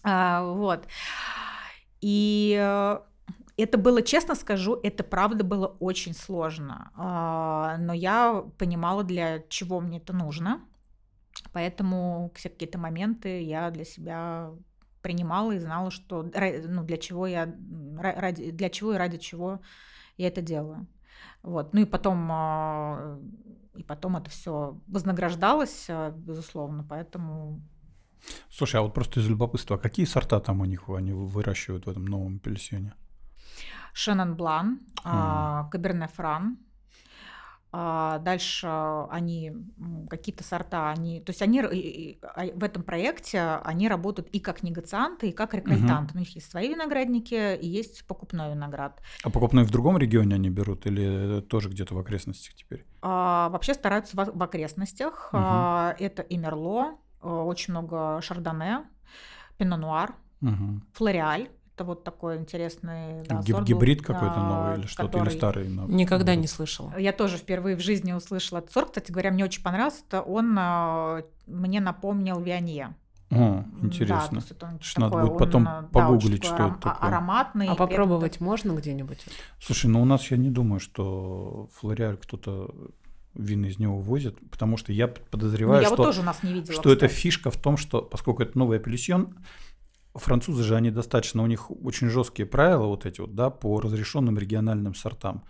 а, 0.02 0.42
вот. 0.42 0.86
И 2.00 2.54
это 3.56 3.78
было, 3.78 4.02
честно 4.02 4.34
скажу, 4.34 4.78
это 4.82 5.02
правда 5.02 5.42
было 5.44 5.66
очень 5.80 6.14
сложно. 6.14 6.90
А, 6.94 7.76
но 7.78 7.92
я 7.92 8.44
понимала, 8.58 9.02
для 9.02 9.42
чего 9.48 9.80
мне 9.80 9.98
это 9.98 10.12
нужно. 10.12 10.60
Поэтому 11.52 12.30
все 12.34 12.48
какие-то 12.48 12.78
моменты 12.78 13.42
я 13.42 13.70
для 13.70 13.84
себя 13.84 14.50
принимала 15.02 15.52
и 15.52 15.58
знала, 15.58 15.90
что 15.90 16.22
ну, 16.22 16.82
для 16.82 16.96
чего 16.96 17.26
я 17.26 17.54
ради, 17.98 18.50
для 18.50 18.68
чего 18.70 18.94
и 18.94 18.96
ради 18.96 19.18
чего 19.18 19.60
я 20.16 20.28
это 20.28 20.42
делаю. 20.42 20.86
Вот. 21.42 21.72
Ну 21.72 21.80
и 21.80 21.84
потом, 21.84 22.28
а, 22.30 23.18
и 23.74 23.82
потом 23.82 24.16
это 24.16 24.30
все 24.30 24.78
вознаграждалось, 24.86 25.86
а, 25.88 26.10
безусловно, 26.10 26.84
поэтому 26.88 27.62
Слушай, 28.50 28.80
а 28.80 28.82
вот 28.82 28.94
просто 28.94 29.20
из 29.20 29.28
любопытства, 29.28 29.76
какие 29.76 30.04
сорта 30.06 30.40
там 30.40 30.60
у 30.60 30.64
них 30.64 30.88
они 30.88 31.12
выращивают 31.12 31.86
в 31.86 31.90
этом 31.90 32.06
новом 32.06 32.36
апельсине? 32.36 32.94
Шеннон 33.96 34.36
Блан, 34.36 34.80
mm. 35.04 35.70
Каберне 35.70 36.08
Фран. 36.08 36.58
А, 37.72 38.18
дальше 38.20 38.68
они 39.10 39.52
какие-то 40.08 40.42
сорта, 40.44 40.90
они, 40.90 41.20
то 41.20 41.30
есть 41.30 41.42
они 41.42 41.60
а, 42.22 42.46
в 42.54 42.64
этом 42.64 42.82
проекте 42.82 43.60
они 43.64 43.88
работают 43.88 44.30
и 44.30 44.40
как 44.40 44.62
негацианты, 44.62 45.28
и 45.28 45.32
как 45.32 45.52
рекольтанты. 45.52 46.12
Угу. 46.12 46.16
У 46.16 46.18
них 46.20 46.34
есть 46.36 46.50
свои 46.50 46.68
виноградники 46.68 47.54
и 47.56 47.66
есть 47.66 48.06
покупной 48.06 48.52
виноград. 48.52 49.02
А 49.24 49.30
покупной 49.30 49.64
в 49.64 49.70
другом 49.70 49.98
регионе 49.98 50.36
они 50.36 50.48
берут 50.48 50.86
или 50.86 51.42
тоже 51.42 51.68
где-то 51.68 51.94
в 51.94 51.98
окрестностях 51.98 52.54
теперь? 52.54 52.86
А, 53.02 53.50
вообще 53.50 53.74
стараются 53.74 54.16
в, 54.16 54.24
в 54.24 54.42
окрестностях. 54.42 55.30
Угу. 55.32 55.42
А, 55.42 55.96
это 55.98 56.22
и 56.22 56.38
Мерло, 56.38 56.96
очень 57.20 57.72
много 57.72 58.20
Шардоне, 58.22 58.84
Пино-Нуар, 59.58 60.14
угу. 60.40 60.80
Флориаль 60.94 61.50
это 61.76 61.84
вот 61.84 62.04
такой 62.04 62.38
интересный 62.38 63.22
да, 63.28 63.42
Гиб- 63.42 63.56
сорт 63.56 63.66
Гибрид 63.66 64.02
какой-то 64.02 64.40
новый 64.40 64.78
или 64.78 64.86
что-то, 64.86 65.18
или 65.18 65.28
старый? 65.28 65.68
Никогда 65.68 66.34
не 66.34 66.46
слышала. 66.46 66.96
Я 66.98 67.12
тоже 67.12 67.36
впервые 67.36 67.76
в 67.76 67.80
жизни 67.80 68.12
услышала 68.12 68.58
этот 68.58 68.72
сорт. 68.72 68.88
Кстати 68.88 69.12
говоря, 69.12 69.30
мне 69.30 69.44
очень 69.44 69.62
понравился. 69.62 70.00
Это 70.08 70.22
он 70.22 70.56
а, 70.58 71.22
мне 71.46 71.80
напомнил 71.80 72.40
Вианье. 72.40 72.94
О, 73.30 73.64
интересно. 73.82 74.40
Да, 74.48 74.54
то 74.54 74.78
есть 74.80 74.98
надо 74.98 75.18
будет 75.18 75.38
потом 75.38 75.66
он, 75.66 75.88
погуглить, 75.88 76.42
да, 76.42 76.46
что 76.46 76.66
это 76.68 76.76
такое. 76.76 77.08
Ароматный. 77.08 77.68
А 77.68 77.74
попробовать 77.74 78.40
можно 78.40 78.72
где-нибудь? 78.72 79.26
Слушай, 79.60 79.90
ну 79.90 80.00
у 80.00 80.06
нас 80.06 80.30
я 80.30 80.38
не 80.38 80.48
думаю, 80.48 80.80
что 80.80 81.68
флориаль 81.74 82.16
кто-то 82.16 82.74
вины 83.34 83.66
из 83.66 83.78
него 83.78 83.98
возит, 83.98 84.38
потому 84.50 84.78
что 84.78 84.92
я 84.92 85.08
подозреваю, 85.08 85.78
ну, 85.78 85.82
я 85.82 85.88
что, 85.88 85.96
вот 85.96 86.04
тоже 86.04 86.20
у 86.20 86.24
нас 86.24 86.42
не 86.42 86.54
видела, 86.54 86.74
что 86.74 86.90
эта 86.90 87.06
фишка 87.08 87.50
в 87.50 87.56
том, 87.58 87.76
что 87.76 88.00
поскольку 88.00 88.42
это 88.42 88.56
новый 88.56 88.78
апельсин, 88.78 89.36
французы 90.18 90.62
же, 90.62 90.76
они 90.76 90.90
достаточно, 90.90 91.42
у 91.42 91.46
них 91.46 91.70
очень 91.70 92.08
жесткие 92.08 92.46
правила 92.46 92.86
вот 92.86 93.06
эти 93.06 93.20
вот, 93.20 93.34
да, 93.34 93.50
по 93.50 93.80
разрешенным 93.80 94.38
региональным 94.38 94.94
сортам. 94.94 95.44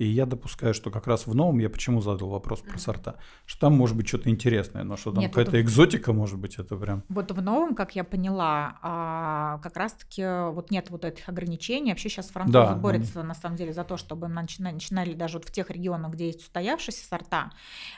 И 0.00 0.06
я 0.06 0.24
допускаю, 0.24 0.72
что 0.72 0.90
как 0.90 1.06
раз 1.06 1.26
в 1.26 1.34
новом, 1.34 1.58
я 1.58 1.68
почему 1.68 2.00
задал 2.00 2.30
вопрос 2.30 2.62
про 2.62 2.78
сорта, 2.78 3.16
что 3.44 3.60
там 3.60 3.76
может 3.76 3.94
быть 3.98 4.08
что-то 4.08 4.30
интересное, 4.30 4.82
но 4.82 4.96
что 4.96 5.12
там 5.12 5.22
какая-то 5.24 5.50
это... 5.50 5.60
экзотика 5.60 6.14
может 6.14 6.38
быть, 6.38 6.58
это 6.58 6.74
прям... 6.74 7.04
Вот 7.10 7.30
в 7.30 7.42
новом, 7.42 7.74
как 7.74 7.94
я 7.94 8.02
поняла, 8.02 8.78
а, 8.80 9.58
как 9.58 9.76
раз-таки 9.76 10.24
вот 10.52 10.70
нет 10.70 10.88
вот 10.88 11.04
этих 11.04 11.28
ограничений. 11.28 11.90
Вообще 11.90 12.08
сейчас 12.08 12.30
французы 12.30 12.54
да, 12.54 12.74
борются 12.76 13.20
они... 13.20 13.28
на 13.28 13.34
самом 13.34 13.56
деле 13.56 13.74
за 13.74 13.84
то, 13.84 13.98
чтобы 13.98 14.28
начинали, 14.28 14.72
начинали 14.72 15.12
даже 15.12 15.36
вот 15.36 15.46
в 15.46 15.52
тех 15.52 15.68
регионах, 15.68 16.12
где 16.12 16.28
есть 16.28 16.40
устоявшиеся 16.44 17.06
сорта, 17.06 17.50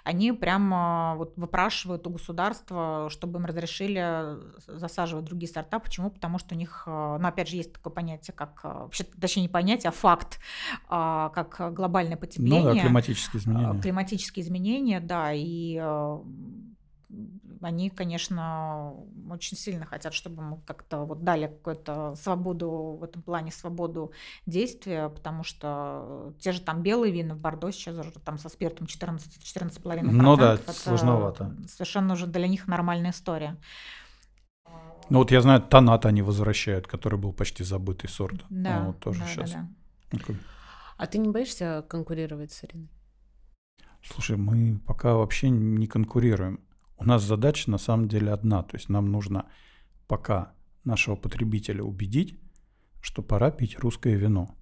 они 0.02 0.32
прямо 0.32 1.14
вот 1.16 1.35
выпрашивают 1.37 2.04
у 2.09 2.11
государства, 2.11 3.11
чтобы 3.11 3.38
им 3.38 3.47
разрешили 3.47 4.38
засаживать 4.66 5.25
другие 5.25 5.52
сорта. 5.52 5.78
Почему? 5.78 6.11
Потому 6.11 6.40
что 6.40 6.56
у 6.56 6.59
них, 6.59 6.82
ну 6.85 7.25
опять 7.25 7.49
же, 7.49 7.54
есть 7.54 7.75
такое 7.75 7.92
понятие, 7.92 8.35
как, 8.35 8.64
вообще, 8.64 9.04
точнее 9.04 9.42
не 9.42 9.49
понятие, 9.49 9.90
а 9.90 9.92
факт, 9.92 10.40
как 10.88 11.73
глобальный 11.73 11.91
глобальное 11.92 12.16
потепление. 12.16 12.62
Ну 12.62 12.75
да, 12.75 12.80
климатические 12.80 13.38
э, 13.38 13.42
изменения. 13.42 13.80
Климатические 13.80 14.44
изменения, 14.44 15.00
да, 15.00 15.32
и 15.32 15.78
э, 15.80 16.18
они, 17.61 17.90
конечно, 17.90 18.94
очень 19.30 19.56
сильно 19.56 19.84
хотят, 19.84 20.14
чтобы 20.14 20.42
мы 20.42 20.61
как-то 20.66 21.04
вот 21.04 21.22
дали 21.22 21.46
какую-то 21.46 22.14
свободу 22.16 22.99
в 23.00 23.04
этом 23.04 23.22
плане, 23.22 23.52
свободу 23.52 24.12
действия, 24.46 25.08
потому 25.08 25.44
что 25.44 26.34
те 26.40 26.52
же 26.52 26.61
там 26.61 26.82
белые 26.82 27.12
вина 27.12 27.34
в 27.34 27.38
Бордо 27.38 27.70
сейчас 27.70 27.96
уже 27.96 28.11
там 28.11 28.38
со 28.38 28.49
спиртом 28.49 28.87
14-14,5%. 28.87 30.02
Ну 30.02 30.37
да, 30.37 30.54
это 30.54 30.72
сложновато. 30.72 31.54
Совершенно 31.68 32.14
уже 32.14 32.26
для 32.26 32.49
них 32.49 32.66
нормальная 32.66 33.11
история. 33.11 33.56
Ну 35.11 35.18
вот 35.18 35.30
я 35.30 35.42
знаю, 35.42 35.61
тонат 35.61 36.06
они 36.06 36.22
возвращают, 36.22 36.87
который 36.87 37.18
был 37.18 37.32
почти 37.32 37.64
забытый 37.64 38.08
сорт. 38.08 38.42
Да, 38.49 38.80
Ну, 38.80 38.87
вот 38.87 39.00
тоже 39.00 39.20
да, 39.20 39.26
сейчас. 39.26 39.52
да, 39.52 39.68
Такой, 40.11 40.37
А 41.02 41.09
ты 41.09 41.18
не 41.18 41.28
боишься 41.28 41.85
конкурировать 41.88 42.52
с 42.52 42.62
Ириной? 42.62 42.88
Слушай, 44.04 44.37
мы 44.37 44.78
пока 44.87 45.16
вообще 45.16 45.50
не 45.50 45.88
конкурируем. 45.88 46.61
У 46.97 47.04
нас 47.04 47.25
задача 47.25 47.68
на 47.73 47.78
самом 47.78 48.06
деле 48.06 48.30
одна. 48.30 48.62
То 48.62 48.76
есть 48.76 48.88
нам 48.88 49.11
нужно 49.11 49.47
пока 50.06 50.54
нашего 50.85 51.16
потребителя 51.16 51.82
убедить, 51.82 52.38
что 53.00 53.21
пора 53.21 53.50
пить 53.50 53.80
русское 53.80 54.14
вино. 54.14 54.54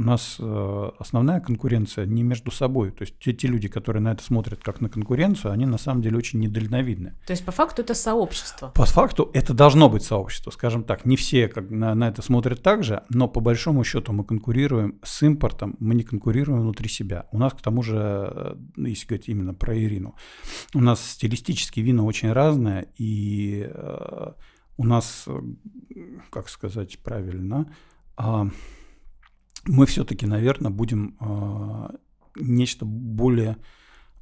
У 0.00 0.02
нас 0.02 0.36
э, 0.38 0.90
основная 0.98 1.40
конкуренция 1.40 2.06
не 2.06 2.22
между 2.22 2.50
собой. 2.50 2.90
То 2.90 3.02
есть 3.02 3.18
те, 3.18 3.34
те 3.34 3.48
люди, 3.48 3.68
которые 3.68 4.00
на 4.00 4.12
это 4.12 4.24
смотрят 4.24 4.62
как 4.62 4.80
на 4.80 4.88
конкуренцию, 4.88 5.52
они 5.52 5.66
на 5.66 5.76
самом 5.76 6.00
деле 6.00 6.16
очень 6.16 6.38
недальновидны. 6.38 7.18
То 7.26 7.34
есть 7.34 7.44
по 7.44 7.52
факту 7.52 7.82
это 7.82 7.92
сообщество. 7.92 8.68
По 8.74 8.86
факту 8.86 9.30
это 9.34 9.52
должно 9.52 9.90
быть 9.90 10.02
сообщество, 10.02 10.50
скажем 10.52 10.84
так. 10.84 11.04
Не 11.04 11.16
все 11.16 11.48
как 11.48 11.68
на, 11.68 11.94
на 11.94 12.08
это 12.08 12.22
смотрят 12.22 12.62
так 12.62 12.82
же, 12.82 13.02
но 13.10 13.28
по 13.28 13.40
большому 13.40 13.84
счету 13.84 14.14
мы 14.14 14.24
конкурируем 14.24 14.98
с 15.02 15.22
импортом, 15.22 15.76
мы 15.80 15.94
не 15.94 16.02
конкурируем 16.02 16.62
внутри 16.62 16.88
себя. 16.88 17.26
У 17.30 17.38
нас 17.38 17.52
к 17.52 17.60
тому 17.60 17.82
же, 17.82 17.98
э, 17.98 18.54
если 18.78 19.06
говорить 19.06 19.28
именно 19.28 19.52
про 19.52 19.76
Ирину, 19.76 20.14
у 20.72 20.80
нас 20.80 21.04
стилистические 21.10 21.84
вина 21.84 22.04
очень 22.04 22.32
разные, 22.32 22.88
и 22.96 23.68
э, 23.70 24.32
у 24.78 24.84
нас, 24.86 25.24
э, 25.26 25.40
как 26.30 26.48
сказать 26.48 26.98
правильно, 27.00 27.70
э, 28.16 28.44
мы 29.70 29.86
все-таки, 29.86 30.26
наверное, 30.26 30.70
будем 30.70 31.16
э, 31.20 31.88
нечто 32.40 32.84
более 32.84 33.56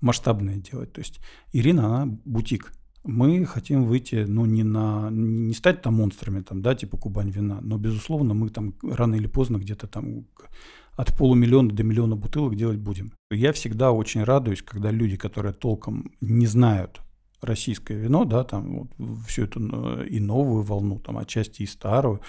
масштабное 0.00 0.56
делать. 0.56 0.92
То 0.92 1.00
есть 1.00 1.20
Ирина, 1.52 1.86
она 1.86 2.18
бутик. 2.24 2.72
Мы 3.04 3.46
хотим 3.46 3.84
выйти, 3.84 4.24
ну, 4.28 4.44
не 4.44 4.62
на, 4.62 5.08
не 5.10 5.54
стать 5.54 5.80
там 5.80 5.94
монстрами, 5.94 6.42
там, 6.42 6.60
да, 6.60 6.74
типа 6.74 6.98
Кубань 6.98 7.30
вина, 7.30 7.60
но, 7.62 7.78
безусловно, 7.78 8.34
мы 8.34 8.50
там 8.50 8.74
рано 8.82 9.14
или 9.14 9.26
поздно 9.26 9.56
где-то 9.56 9.86
там 9.86 10.26
от 10.92 11.16
полумиллиона 11.16 11.70
до 11.70 11.82
миллиона 11.82 12.16
бутылок 12.16 12.56
делать 12.56 12.78
будем. 12.78 13.12
Я 13.30 13.52
всегда 13.52 13.92
очень 13.92 14.24
радуюсь, 14.24 14.62
когда 14.62 14.90
люди, 14.90 15.16
которые 15.16 15.54
толком 15.54 16.12
не 16.20 16.46
знают 16.46 17.00
российское 17.40 17.94
вино, 17.94 18.24
да, 18.24 18.44
там 18.44 18.80
вот 18.80 19.26
всю 19.26 19.44
эту 19.44 19.60
э, 19.60 20.08
и 20.08 20.20
новую 20.20 20.62
волну, 20.62 20.98
там 20.98 21.16
отчасти 21.16 21.62
и 21.62 21.66
старую, 21.66 22.20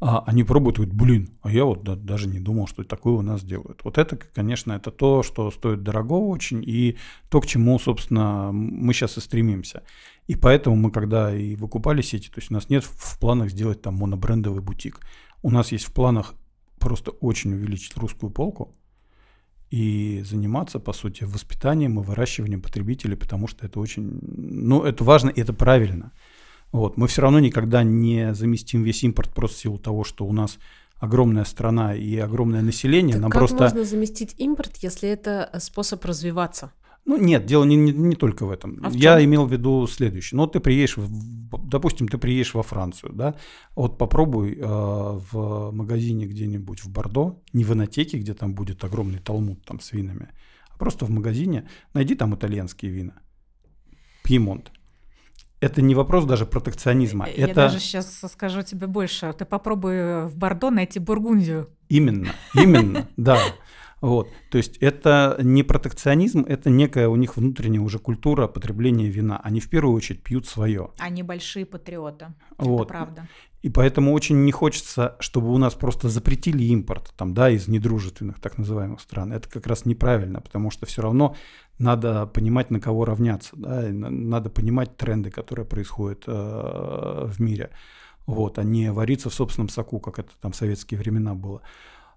а 0.00 0.24
они 0.26 0.44
пробуют, 0.44 0.76
говорят, 0.76 0.94
блин, 0.94 1.38
а 1.42 1.50
я 1.50 1.64
вот 1.64 1.84
да, 1.84 1.94
даже 1.94 2.28
не 2.28 2.40
думал, 2.40 2.66
что 2.66 2.84
такое 2.84 3.14
у 3.14 3.22
нас 3.22 3.42
делают. 3.42 3.84
Вот 3.84 3.96
это, 3.96 4.16
конечно, 4.16 4.72
это 4.72 4.90
то, 4.90 5.22
что 5.22 5.50
стоит 5.50 5.82
дорого 5.82 6.14
очень, 6.14 6.62
и 6.66 6.96
то, 7.30 7.40
к 7.40 7.46
чему, 7.46 7.78
собственно, 7.78 8.50
мы 8.52 8.92
сейчас 8.92 9.16
и 9.16 9.20
стремимся. 9.20 9.82
И 10.26 10.36
поэтому 10.36 10.76
мы, 10.76 10.90
когда 10.90 11.34
и 11.34 11.54
выкупали 11.54 12.02
сети, 12.02 12.28
то 12.28 12.38
есть 12.38 12.50
у 12.50 12.54
нас 12.54 12.68
нет 12.68 12.84
в 12.84 13.18
планах 13.18 13.50
сделать 13.50 13.82
там 13.82 13.94
монобрендовый 13.94 14.62
бутик. 14.62 15.00
У 15.42 15.50
нас 15.50 15.72
есть 15.72 15.84
в 15.84 15.92
планах 15.92 16.34
просто 16.78 17.10
очень 17.10 17.54
увеличить 17.54 17.96
русскую 17.96 18.30
полку 18.30 18.74
и 19.70 20.22
заниматься, 20.24 20.78
по 20.78 20.92
сути, 20.92 21.24
воспитанием 21.24 21.98
и 21.98 22.02
выращиванием 22.02 22.60
потребителей, 22.60 23.16
потому 23.16 23.48
что 23.48 23.66
это 23.66 23.80
очень, 23.80 24.20
ну, 24.22 24.82
это 24.82 25.02
важно 25.04 25.30
и 25.30 25.40
это 25.40 25.52
правильно. 25.52 26.12
Вот. 26.74 26.96
Мы 26.96 27.06
все 27.06 27.22
равно 27.22 27.38
никогда 27.38 27.84
не 27.84 28.34
заместим 28.34 28.82
весь 28.82 29.04
импорт 29.04 29.32
просто 29.32 29.56
в 29.56 29.60
силу 29.60 29.78
того, 29.78 30.02
что 30.02 30.26
у 30.26 30.32
нас 30.32 30.58
огромная 30.96 31.44
страна 31.44 31.94
и 31.94 32.16
огромное 32.16 32.62
население. 32.62 33.12
Так 33.12 33.22
Нам 33.22 33.30
как 33.30 33.38
просто... 33.38 33.62
можно 33.62 33.84
заместить 33.84 34.34
импорт, 34.38 34.78
если 34.78 35.08
это 35.08 35.48
э, 35.52 35.60
способ 35.60 36.04
развиваться? 36.04 36.72
Ну 37.04 37.16
нет, 37.16 37.46
дело 37.46 37.62
не, 37.62 37.76
не, 37.76 37.92
не 37.92 38.16
только 38.16 38.44
в 38.44 38.50
этом. 38.50 38.80
А 38.82 38.90
в 38.90 38.94
Я 38.94 39.22
имел 39.22 39.46
в 39.46 39.52
виду 39.52 39.86
следующее. 39.86 40.36
Ну, 40.36 40.48
ты 40.48 40.58
приедешь, 40.58 40.96
в- 40.96 41.64
допустим, 41.64 42.08
ты 42.08 42.18
приедешь 42.18 42.54
во 42.54 42.64
Францию, 42.64 43.12
да, 43.12 43.36
вот 43.76 43.96
попробуй 43.96 44.58
э, 44.58 44.64
в 44.64 45.70
магазине 45.70 46.26
где-нибудь 46.26 46.80
в 46.80 46.90
Бордо, 46.90 47.40
не 47.52 47.62
в 47.62 47.72
инотеке, 47.72 48.18
где 48.18 48.34
там 48.34 48.52
будет 48.52 48.82
огромный 48.82 49.20
талмуд 49.20 49.64
там 49.64 49.78
с 49.78 49.92
винами, 49.92 50.30
а 50.70 50.76
просто 50.76 51.04
в 51.04 51.10
магазине 51.10 51.68
найди 51.92 52.16
там 52.16 52.34
итальянские 52.34 52.90
вина. 52.90 53.12
Пьемонт. 54.24 54.72
Это 55.64 55.80
не 55.80 55.94
вопрос 55.94 56.26
даже 56.26 56.44
протекционизма. 56.44 57.26
Я 57.26 57.46
это 57.46 57.54
даже 57.54 57.80
сейчас 57.80 58.20
скажу 58.30 58.60
тебе 58.60 58.86
больше. 58.86 59.32
Ты 59.32 59.46
попробуй 59.46 60.26
в 60.26 60.36
Бордо 60.36 60.70
найти 60.70 60.98
Бургундию. 60.98 61.70
Именно, 61.88 62.34
именно, 62.54 63.08
да. 63.16 63.40
Вот, 64.02 64.28
то 64.50 64.58
есть 64.58 64.76
это 64.82 65.38
не 65.40 65.62
протекционизм, 65.62 66.44
это 66.46 66.68
некая 66.68 67.08
у 67.08 67.16
них 67.16 67.38
внутренняя 67.38 67.80
уже 67.80 67.98
культура 67.98 68.46
потребления 68.46 69.08
вина. 69.08 69.40
Они 69.42 69.60
в 69.60 69.70
первую 69.70 69.96
очередь 69.96 70.22
пьют 70.22 70.46
свое. 70.46 70.90
Они 70.98 71.22
большие 71.22 71.64
патриоты. 71.64 72.26
Вот. 72.58 72.82
Это 72.82 72.88
правда. 72.88 73.28
И 73.62 73.70
поэтому 73.70 74.12
очень 74.12 74.44
не 74.44 74.52
хочется, 74.52 75.16
чтобы 75.20 75.50
у 75.50 75.56
нас 75.56 75.72
просто 75.74 76.10
запретили 76.10 76.64
импорт 76.64 77.14
там, 77.16 77.32
да, 77.32 77.48
из 77.48 77.66
недружественных 77.66 78.38
так 78.38 78.58
называемых 78.58 79.00
стран. 79.00 79.32
Это 79.32 79.48
как 79.48 79.66
раз 79.66 79.86
неправильно, 79.86 80.42
потому 80.42 80.70
что 80.70 80.84
все 80.84 81.00
равно 81.00 81.34
надо 81.78 82.26
понимать, 82.26 82.70
на 82.70 82.80
кого 82.80 83.04
равняться, 83.04 83.56
да, 83.56 83.82
надо 83.90 84.50
понимать 84.50 84.96
тренды, 84.96 85.30
которые 85.30 85.66
происходят 85.66 86.24
э, 86.26 87.26
в 87.28 87.40
мире. 87.40 87.70
Вот, 88.26 88.58
а 88.58 88.62
не 88.62 88.90
вариться 88.90 89.28
в 89.28 89.34
собственном 89.34 89.68
соку, 89.68 90.00
как 90.00 90.18
это 90.18 90.30
там 90.40 90.52
в 90.52 90.56
советские 90.56 90.98
времена 90.98 91.34
было. 91.34 91.60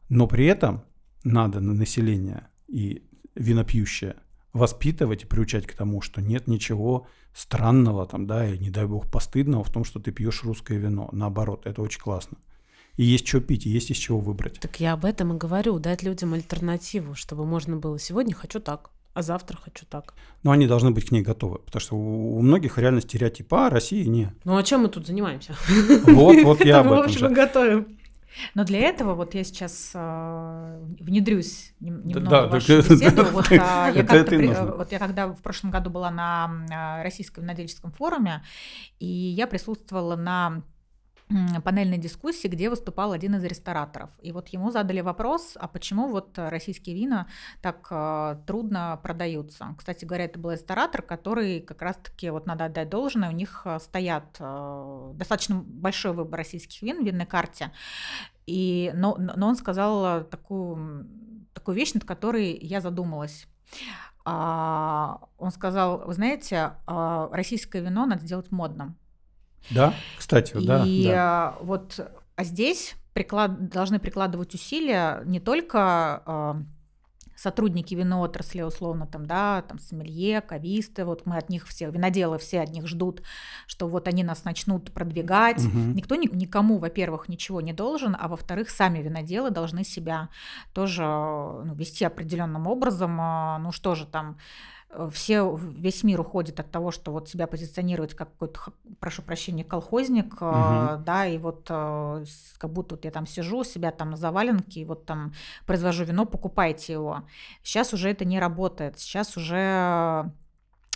Но 0.09 0.27
при 0.27 0.45
этом 0.45 0.83
надо 1.23 1.59
на 1.59 1.73
население 1.73 2.47
и 2.67 3.03
винопьющее 3.35 4.15
воспитывать 4.53 5.23
и 5.23 5.27
приучать 5.27 5.67
к 5.67 5.73
тому, 5.73 6.01
что 6.01 6.21
нет 6.21 6.47
ничего 6.47 7.07
странного 7.33 8.05
там, 8.07 8.25
да, 8.25 8.47
и 8.47 8.57
не 8.57 8.69
дай 8.69 8.85
бог 8.85 9.09
постыдного 9.11 9.63
в 9.63 9.71
том, 9.71 9.83
что 9.83 9.99
ты 9.99 10.11
пьешь 10.11 10.43
русское 10.43 10.77
вино. 10.77 11.09
Наоборот, 11.11 11.65
это 11.65 11.81
очень 11.81 12.01
классно. 12.01 12.37
И 12.95 13.03
есть 13.03 13.27
что 13.27 13.39
пить, 13.41 13.67
и 13.67 13.69
есть 13.69 13.91
из 13.91 13.97
чего 13.97 14.19
выбрать. 14.19 14.59
Так 14.59 14.79
я 14.79 14.93
об 14.93 15.05
этом 15.05 15.33
и 15.33 15.37
говорю, 15.37 15.77
дать 15.77 16.01
людям 16.01 16.33
альтернативу, 16.33 17.13
чтобы 17.13 17.45
можно 17.45 17.77
было 17.77 17.99
сегодня 17.99 18.33
хочу 18.33 18.59
так, 18.59 18.89
а 19.17 19.23
завтра 19.23 19.57
хочу 19.57 19.83
так. 19.87 20.13
Но 20.43 20.51
они 20.51 20.67
должны 20.67 20.91
быть 20.91 21.07
к 21.07 21.11
ней 21.11 21.23
готовы, 21.23 21.57
потому 21.57 21.81
что 21.81 21.95
у 21.95 22.37
у 22.37 22.41
многих 22.43 22.77
реально 22.77 23.01
стереотип, 23.01 23.51
а 23.51 23.71
Россия 23.71 24.05
не. 24.05 24.31
Ну 24.43 24.55
а 24.55 24.61
чем 24.61 24.81
мы 24.81 24.89
тут 24.89 25.07
занимаемся? 25.07 25.55
Вот, 26.05 26.43
вот 26.43 26.63
я 26.65 26.81
об 26.81 26.85
Мы, 26.85 26.91
в 26.91 26.99
этом 26.99 27.05
общем, 27.05 27.19
же. 27.19 27.31
и 27.31 27.33
готовим. 27.33 27.97
Но 28.53 28.63
для 28.63 28.79
этого 28.81 29.15
вот 29.15 29.33
я 29.33 29.43
сейчас 29.43 29.91
э, 29.95 30.85
внедрюсь 30.99 31.73
нем- 31.79 32.05
немного 32.05 32.29
да, 32.29 32.45
в 32.45 32.51
вашу 32.51 32.77
беседу. 32.77 33.23
Вот, 33.31 33.51
а, 33.53 33.89
я 33.89 34.03
при- 34.03 34.53
вот 34.77 34.89
когда 34.89 35.27
в 35.29 35.41
прошлом 35.41 35.71
году 35.71 35.89
была 35.89 36.11
на 36.11 36.99
э, 36.99 37.03
Российском 37.03 37.43
винодельческом 37.43 37.91
форуме, 37.91 38.43
и 38.99 39.07
я 39.07 39.47
присутствовала 39.47 40.15
на 40.15 40.61
панельной 41.63 41.97
дискуссии, 41.97 42.47
где 42.47 42.69
выступал 42.69 43.11
один 43.11 43.35
из 43.35 43.43
рестораторов. 43.43 44.09
И 44.21 44.31
вот 44.31 44.47
ему 44.49 44.71
задали 44.71 45.01
вопрос, 45.01 45.53
а 45.55 45.67
почему 45.67 46.07
вот 46.07 46.37
российские 46.37 46.95
вина 46.95 47.27
так 47.61 47.87
э, 47.89 48.37
трудно 48.47 48.99
продаются. 49.03 49.75
Кстати 49.77 50.05
говоря, 50.05 50.25
это 50.25 50.39
был 50.39 50.51
ресторатор, 50.51 51.01
который 51.01 51.59
как 51.59 51.81
раз-таки, 51.81 52.29
вот 52.29 52.45
надо 52.45 52.65
отдать 52.65 52.89
должное, 52.89 53.29
у 53.29 53.33
них 53.33 53.63
э, 53.65 53.79
стоят 53.79 54.37
э, 54.39 55.11
достаточно 55.15 55.55
большой 55.55 56.13
выбор 56.13 56.37
российских 56.37 56.81
вин 56.81 57.03
в 57.03 57.05
винной 57.05 57.25
карте. 57.25 57.71
И, 58.45 58.91
но, 58.95 59.17
но 59.17 59.49
он 59.49 59.57
сказал 59.57 60.23
такую, 60.23 61.07
такую 61.53 61.75
вещь, 61.75 61.93
над 61.93 62.05
которой 62.05 62.57
я 62.57 62.79
задумалась. 62.79 63.47
А, 64.23 65.21
он 65.37 65.51
сказал, 65.51 66.05
вы 66.05 66.13
знаете, 66.13 66.73
а, 66.85 67.29
российское 67.31 67.81
вино 67.81 68.05
надо 68.05 68.23
сделать 68.23 68.51
модным. 68.51 68.97
Да, 69.69 69.93
кстати, 70.17 70.53
да, 70.53 70.83
И 70.85 71.05
да. 71.07 71.13
а, 71.15 71.57
вот 71.61 71.99
а 72.35 72.43
здесь 72.43 72.95
приклад- 73.13 73.69
должны 73.69 73.99
прикладывать 73.99 74.53
усилия 74.53 75.21
не 75.25 75.39
только 75.39 75.79
а, 76.25 76.61
сотрудники 77.35 77.93
виноотрасли, 77.93 78.61
условно, 78.63 79.05
там, 79.05 79.25
да, 79.27 79.61
там, 79.61 79.77
сомелье, 79.77 80.41
кависты, 80.41 81.05
вот 81.05 81.25
мы 81.27 81.37
от 81.37 81.49
них 81.49 81.67
все, 81.67 81.89
виноделы 81.91 82.39
все 82.39 82.61
от 82.61 82.71
них 82.71 82.87
ждут, 82.87 83.21
что 83.67 83.87
вот 83.87 84.07
они 84.07 84.23
нас 84.23 84.43
начнут 84.43 84.91
продвигать. 84.91 85.63
Мгм. 85.63 85.93
Никто 85.95 86.15
ни- 86.15 86.33
никому, 86.35 86.79
во-первых, 86.79 87.29
ничего 87.29 87.61
не 87.61 87.73
должен, 87.73 88.15
а 88.19 88.27
во-вторых, 88.27 88.69
сами 88.71 88.99
виноделы 89.03 89.51
должны 89.51 89.83
себя 89.83 90.29
тоже 90.73 91.03
ну, 91.03 91.75
вести 91.75 92.05
определенным 92.05 92.65
образом. 92.67 93.17
А, 93.21 93.59
Ну 93.59 93.71
что 93.71 93.93
же 93.95 94.05
там, 94.07 94.37
все, 95.11 95.55
весь 95.55 96.03
мир 96.03 96.21
уходит 96.21 96.59
от 96.59 96.71
того, 96.71 96.91
что 96.91 97.11
вот 97.11 97.27
себя 97.29 97.45
позиционировать 97.45 98.13
как 98.13 98.31
какой-то, 98.31 98.59
прошу 98.99 99.21
прощения, 99.21 99.63
колхозник, 99.63 100.33
угу. 100.35 101.03
да, 101.05 101.25
и 101.27 101.37
вот 101.37 101.67
как 101.67 102.71
будто 102.71 102.95
вот 102.95 103.05
я 103.05 103.11
там 103.11 103.27
сижу, 103.27 103.63
себя 103.63 103.91
там 103.91 104.11
на 104.11 104.17
заваленке, 104.17 104.81
и 104.81 104.85
вот 104.85 105.05
там 105.05 105.33
произвожу 105.65 106.05
вино, 106.05 106.25
покупайте 106.25 106.93
его. 106.93 107.23
Сейчас 107.63 107.93
уже 107.93 108.09
это 108.09 108.25
не 108.25 108.39
работает. 108.39 108.97
Сейчас 108.97 109.37
уже 109.37 110.31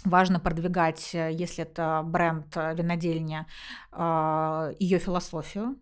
важно 0.04 0.40
продвигать, 0.40 1.14
если 1.14 1.64
это 1.64 2.02
бренд 2.04 2.56
винодельня, 2.56 3.46
ее 4.80 5.00
философию. 5.00 5.76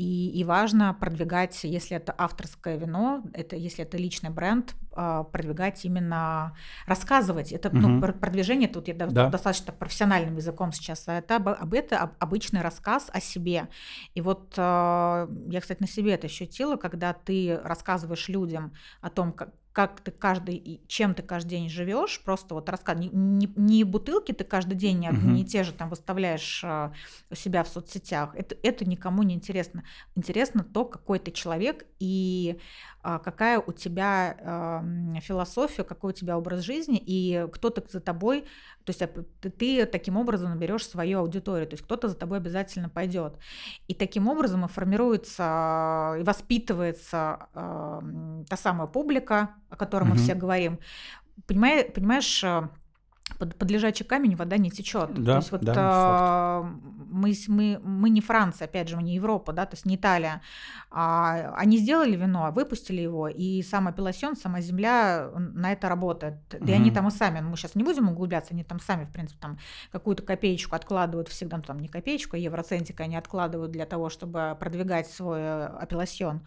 И, 0.00 0.30
и 0.30 0.44
важно 0.44 0.94
продвигать, 0.94 1.62
если 1.62 1.94
это 1.94 2.14
авторское 2.16 2.78
вино, 2.78 3.22
это, 3.34 3.54
если 3.54 3.84
это 3.84 3.98
личный 3.98 4.30
бренд, 4.30 4.74
а, 4.92 5.24
продвигать 5.24 5.84
именно, 5.84 6.56
рассказывать. 6.86 7.52
Это 7.52 7.68
угу. 7.68 7.76
ну, 7.76 8.00
продвижение, 8.00 8.66
тут 8.66 8.88
я 8.88 8.94
да. 8.94 9.28
достаточно 9.28 9.74
профессиональным 9.74 10.36
языком 10.36 10.72
сейчас, 10.72 11.06
а 11.06 11.18
это, 11.18 11.36
об, 11.36 11.74
это 11.74 12.12
обычный 12.18 12.62
рассказ 12.62 13.10
о 13.12 13.20
себе. 13.20 13.68
И 14.14 14.22
вот 14.22 14.54
а, 14.56 15.28
я, 15.48 15.60
кстати, 15.60 15.82
на 15.82 15.86
себе 15.86 16.14
это 16.14 16.28
ощутила, 16.28 16.76
когда 16.76 17.12
ты 17.12 17.60
рассказываешь 17.62 18.30
людям 18.30 18.72
о 19.02 19.10
том, 19.10 19.34
как, 19.34 19.50
как 19.72 20.00
ты 20.00 20.10
каждый, 20.10 20.82
чем 20.88 21.14
ты 21.14 21.22
каждый 21.22 21.50
день 21.50 21.68
живешь, 21.68 22.20
просто 22.24 22.54
вот 22.54 22.68
рассказ, 22.68 22.98
не, 22.98 23.08
не, 23.08 23.52
не 23.56 23.84
бутылки 23.84 24.32
ты 24.32 24.42
каждый 24.42 24.74
день 24.74 24.98
не, 24.98 25.10
угу. 25.10 25.28
не 25.28 25.44
те 25.44 25.62
же 25.62 25.72
там 25.72 25.88
выставляешь 25.88 26.62
э, 26.64 26.92
у 27.30 27.34
себя 27.34 27.62
в 27.62 27.68
соцсетях, 27.68 28.34
это, 28.34 28.56
это 28.62 28.84
никому 28.84 29.22
не 29.22 29.34
интересно. 29.34 29.84
Интересно 30.16 30.64
то, 30.64 30.84
какой 30.84 31.20
ты 31.20 31.30
человек 31.30 31.86
и 32.00 32.58
а, 33.02 33.18
какая 33.18 33.60
у 33.60 33.72
тебя 33.72 34.36
э, 34.38 35.20
философия, 35.20 35.84
какой 35.84 36.10
у 36.10 36.14
тебя 36.14 36.36
образ 36.36 36.60
жизни, 36.60 37.02
и 37.04 37.46
кто-то 37.50 37.82
за 37.88 38.00
тобой, 38.00 38.44
то 38.96 39.06
есть 39.06 39.56
ты 39.58 39.86
таким 39.86 40.16
образом 40.16 40.50
наберешь 40.50 40.86
свою 40.86 41.20
аудиторию, 41.20 41.66
то 41.66 41.74
есть 41.74 41.84
кто-то 41.84 42.08
за 42.08 42.14
тобой 42.14 42.38
обязательно 42.38 42.88
пойдет. 42.88 43.34
И 43.88 43.94
таким 43.94 44.28
образом 44.28 44.64
и 44.64 44.68
формируется, 44.68 46.16
и 46.18 46.22
воспитывается 46.22 47.48
э, 47.54 48.00
та 48.48 48.56
самая 48.56 48.86
публика, 48.86 49.50
о 49.68 49.76
которой 49.76 50.04
угу. 50.04 50.12
мы 50.12 50.16
все 50.16 50.34
говорим. 50.34 50.78
Понимаешь, 51.46 51.92
понимаешь 51.92 52.44
под, 53.36 53.56
под 53.56 53.70
лежачий 53.70 54.04
камень 54.04 54.36
вода 54.36 54.56
не 54.56 54.70
течет. 54.70 55.12
Да, 55.14 55.32
то 55.32 55.38
есть 55.38 55.52
вот 55.52 55.60
да, 55.62 56.62
э, 56.62 56.90
мы, 57.10 57.32
мы, 57.48 57.80
мы 57.82 58.10
не 58.10 58.20
Франция, 58.20 58.66
опять 58.66 58.88
же, 58.88 58.96
мы 58.96 59.02
не 59.02 59.14
Европа, 59.14 59.52
да, 59.52 59.66
то 59.66 59.74
есть 59.74 59.86
не 59.86 59.96
Италия. 59.96 60.40
А, 60.90 61.54
они 61.56 61.78
сделали 61.78 62.16
вино, 62.16 62.50
выпустили 62.52 63.00
его, 63.00 63.28
и 63.28 63.62
сам 63.62 63.88
апелласьон, 63.88 64.36
сама 64.36 64.60
земля 64.60 65.30
на 65.34 65.72
это 65.72 65.88
работает. 65.88 66.34
Mm-hmm. 66.50 66.68
И 66.68 66.72
они 66.72 66.90
там 66.90 67.08
и 67.08 67.10
сами, 67.10 67.40
мы 67.40 67.56
сейчас 67.56 67.74
не 67.74 67.84
будем 67.84 68.08
углубляться, 68.08 68.54
они 68.54 68.64
там 68.64 68.80
сами, 68.80 69.04
в 69.04 69.10
принципе, 69.10 69.38
там 69.40 69.58
какую-то 69.92 70.22
копеечку 70.22 70.76
откладывают 70.76 71.28
всегда, 71.28 71.58
ну, 71.58 71.62
там 71.62 71.80
не 71.80 71.88
копеечку, 71.88 72.36
а 72.36 72.38
евроцентик 72.38 73.00
они 73.00 73.16
откладывают 73.16 73.72
для 73.72 73.86
того, 73.86 74.10
чтобы 74.10 74.56
продвигать 74.58 75.08
свой 75.10 75.40
э, 75.40 75.66
апелласьон. 75.66 76.40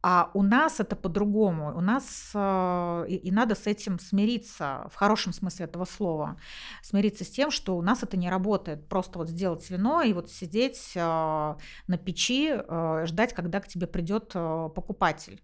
А 0.00 0.30
у 0.34 0.42
нас 0.42 0.78
это 0.78 0.94
по-другому. 0.94 1.76
У 1.76 1.80
нас 1.80 2.30
э, 2.32 3.04
и, 3.08 3.16
и 3.16 3.30
надо 3.32 3.56
с 3.56 3.66
этим 3.66 3.98
смириться, 3.98 4.88
в 4.92 4.94
хорошем 4.94 5.32
смысле 5.32 5.64
этого 5.64 5.84
слова. 5.84 6.36
Смириться 6.82 7.24
с 7.24 7.30
тем, 7.30 7.50
что 7.50 7.76
у 7.76 7.82
нас 7.82 8.02
это 8.04 8.16
не 8.16 8.30
работает. 8.30 8.88
Просто 8.88 9.18
вот 9.18 9.28
сделать 9.28 9.68
вино 9.70 10.02
и 10.02 10.12
вот 10.12 10.30
сидеть 10.30 10.92
э, 10.94 11.00
на 11.00 11.98
печи, 11.98 12.52
э, 12.52 13.06
ждать, 13.06 13.34
когда 13.34 13.60
к 13.60 13.66
тебе 13.66 13.88
придет 13.88 14.28
покупатель. 14.28 15.42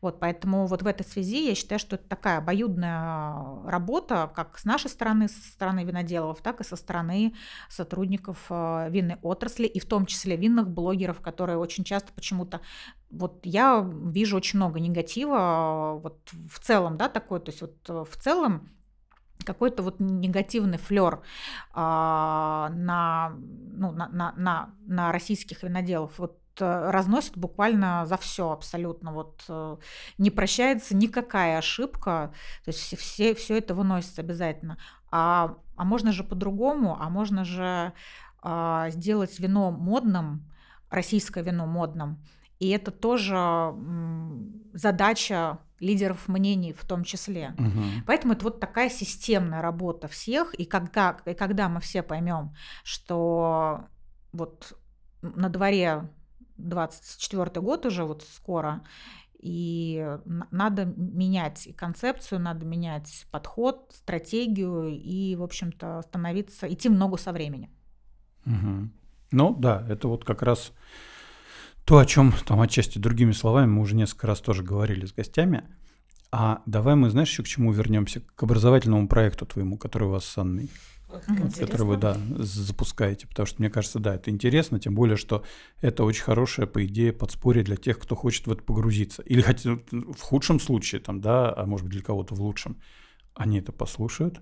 Вот, 0.00 0.20
поэтому 0.20 0.66
вот 0.66 0.82
в 0.82 0.86
этой 0.86 1.04
связи 1.04 1.48
я 1.48 1.54
считаю, 1.54 1.78
что 1.78 1.96
это 1.96 2.08
такая 2.08 2.38
обоюдная 2.38 3.34
работа, 3.64 4.30
как 4.34 4.58
с 4.58 4.64
нашей 4.64 4.90
стороны, 4.90 5.28
со 5.28 5.52
стороны 5.52 5.84
виноделов, 5.84 6.40
так 6.42 6.60
и 6.60 6.64
со 6.64 6.76
стороны 6.76 7.34
сотрудников 7.68 8.46
э, 8.50 8.88
винной 8.90 9.16
отрасли, 9.22 9.66
и 9.66 9.78
в 9.78 9.86
том 9.86 10.06
числе 10.06 10.36
винных 10.36 10.68
блогеров, 10.68 11.20
которые 11.20 11.58
очень 11.58 11.84
часто 11.84 12.12
почему-то 12.12 12.60
вот 13.10 13.40
я 13.44 13.84
вижу 13.84 14.36
очень 14.36 14.58
много 14.58 14.80
негатива 14.80 15.98
вот 16.02 16.30
в 16.50 16.58
целом, 16.60 16.96
да, 16.96 17.08
такой, 17.08 17.40
то 17.40 17.50
есть 17.50 17.60
вот 17.60 17.76
э, 17.88 18.04
в 18.08 18.16
целом 18.16 18.70
какой-то 19.44 19.82
вот 19.82 20.00
негативный 20.00 20.78
флер 20.78 21.20
а, 21.72 22.70
на, 22.70 23.34
ну, 23.36 23.90
на, 23.90 24.08
на, 24.08 24.32
на, 24.36 24.74
на 24.86 25.12
российских 25.12 25.62
виноделов. 25.62 26.18
Вот 26.18 26.38
Э, 26.38 26.43
разносит 26.60 27.36
буквально 27.36 28.06
за 28.06 28.16
все 28.16 28.50
абсолютно. 28.50 29.12
Вот 29.12 29.42
э, 29.48 29.76
не 30.18 30.30
прощается 30.30 30.96
никакая 30.96 31.58
ошибка, 31.58 32.32
то 32.64 32.70
есть 32.70 32.80
все, 32.80 32.96
все, 32.96 33.34
все 33.34 33.58
это 33.58 33.74
выносится 33.74 34.20
обязательно. 34.20 34.78
А, 35.10 35.56
а 35.76 35.84
можно 35.84 36.12
же 36.12 36.24
по-другому, 36.24 36.96
а 37.00 37.08
можно 37.08 37.44
же 37.44 37.92
а, 38.42 38.90
сделать 38.90 39.38
вино 39.40 39.70
модным, 39.70 40.50
российское 40.90 41.42
вино 41.42 41.66
модным. 41.66 42.22
И 42.58 42.68
это 42.68 42.90
тоже 42.90 43.74
задача 44.72 45.58
лидеров 45.80 46.28
мнений 46.28 46.72
в 46.72 46.84
том 46.84 47.04
числе. 47.04 47.54
Угу. 47.58 48.04
Поэтому 48.06 48.32
это 48.32 48.44
вот 48.44 48.60
такая 48.60 48.88
системная 48.88 49.60
работа 49.60 50.08
всех. 50.08 50.54
И 50.54 50.64
когда, 50.64 51.16
и 51.26 51.34
когда 51.34 51.68
мы 51.68 51.80
все 51.80 52.02
поймем, 52.02 52.54
что 52.82 53.86
вот 54.32 54.78
на 55.22 55.48
дворе 55.48 56.08
24 56.56 57.60
год 57.60 57.86
уже 57.86 58.04
вот 58.04 58.22
скоро, 58.22 58.82
и 59.38 60.18
надо 60.50 60.86
менять 60.86 61.66
и 61.66 61.72
концепцию, 61.72 62.40
надо 62.40 62.64
менять 62.64 63.26
подход, 63.30 63.92
стратегию 63.94 64.88
и, 64.88 65.36
в 65.36 65.42
общем-то, 65.42 66.02
становиться, 66.02 66.72
идти 66.72 66.88
много 66.88 67.18
со 67.18 67.32
временем. 67.32 67.70
Угу. 68.46 68.90
Ну 69.32 69.54
да, 69.54 69.84
это 69.88 70.08
вот 70.08 70.24
как 70.24 70.42
раз 70.42 70.72
то, 71.84 71.98
о 71.98 72.06
чем 72.06 72.32
там 72.46 72.60
отчасти 72.60 72.98
другими 72.98 73.32
словами 73.32 73.66
мы 73.66 73.82
уже 73.82 73.94
несколько 73.94 74.26
раз 74.26 74.40
тоже 74.40 74.62
говорили 74.62 75.04
с 75.04 75.12
гостями. 75.12 75.64
А 76.32 76.62
давай 76.66 76.94
мы, 76.94 77.10
знаешь, 77.10 77.28
еще 77.28 77.42
к 77.42 77.46
чему 77.46 77.72
вернемся? 77.72 78.20
К 78.20 78.42
образовательному 78.42 79.08
проекту 79.08 79.46
твоему, 79.46 79.76
который 79.76 80.08
у 80.08 80.12
вас 80.12 80.24
с 80.24 80.38
Анной 80.38 80.70
вот, 81.26 81.54
который 81.56 81.86
вы, 81.86 81.96
да, 81.96 82.16
запускаете. 82.38 83.26
Потому 83.26 83.46
что, 83.46 83.60
мне 83.60 83.70
кажется, 83.70 83.98
да, 83.98 84.14
это 84.14 84.30
интересно, 84.30 84.78
тем 84.78 84.94
более, 84.94 85.16
что 85.16 85.44
это 85.80 86.04
очень 86.04 86.22
хорошее, 86.22 86.66
по 86.66 86.84
идее, 86.84 87.12
подспорье 87.12 87.62
для 87.62 87.76
тех, 87.76 87.98
кто 87.98 88.14
хочет 88.14 88.46
в 88.46 88.52
это 88.52 88.62
погрузиться. 88.62 89.22
Или 89.22 89.40
хотя 89.40 89.78
в 89.90 90.20
худшем 90.20 90.60
случае, 90.60 91.00
там, 91.00 91.20
да, 91.20 91.52
а 91.54 91.66
может 91.66 91.86
быть 91.86 91.94
для 91.94 92.02
кого-то 92.02 92.34
в 92.34 92.42
лучшем, 92.42 92.80
они 93.34 93.58
это 93.58 93.72
послушают 93.72 94.40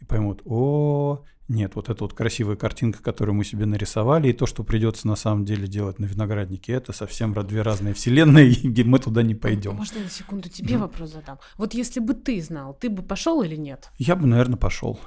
и 0.00 0.04
поймут, 0.04 0.42
о, 0.44 1.24
нет, 1.48 1.74
вот 1.74 1.90
эта 1.90 2.02
вот 2.02 2.14
красивая 2.14 2.56
картинка, 2.56 3.02
которую 3.02 3.34
мы 3.34 3.44
себе 3.44 3.66
нарисовали, 3.66 4.28
и 4.28 4.32
то, 4.32 4.46
что 4.46 4.64
придется 4.64 5.06
на 5.06 5.16
самом 5.16 5.44
деле 5.44 5.66
делать 5.66 5.98
на 5.98 6.06
винограднике, 6.06 6.72
это 6.72 6.92
совсем 6.92 7.34
две 7.34 7.62
разные 7.62 7.92
вселенные, 7.92 8.50
и 8.52 8.84
мы 8.84 8.98
туда 8.98 9.22
не 9.22 9.34
пойдем. 9.34 9.74
Можно 9.76 10.00
на 10.00 10.10
секунду 10.10 10.48
тебе 10.48 10.78
вопрос 10.78 11.12
задам? 11.12 11.38
Вот 11.56 11.74
если 11.74 12.00
бы 12.00 12.14
ты 12.14 12.40
знал, 12.40 12.74
ты 12.74 12.88
бы 12.88 13.02
пошел 13.02 13.42
или 13.42 13.56
нет? 13.56 13.90
Я 13.98 14.16
бы, 14.16 14.26
наверное, 14.26 14.56
пошел. 14.56 14.98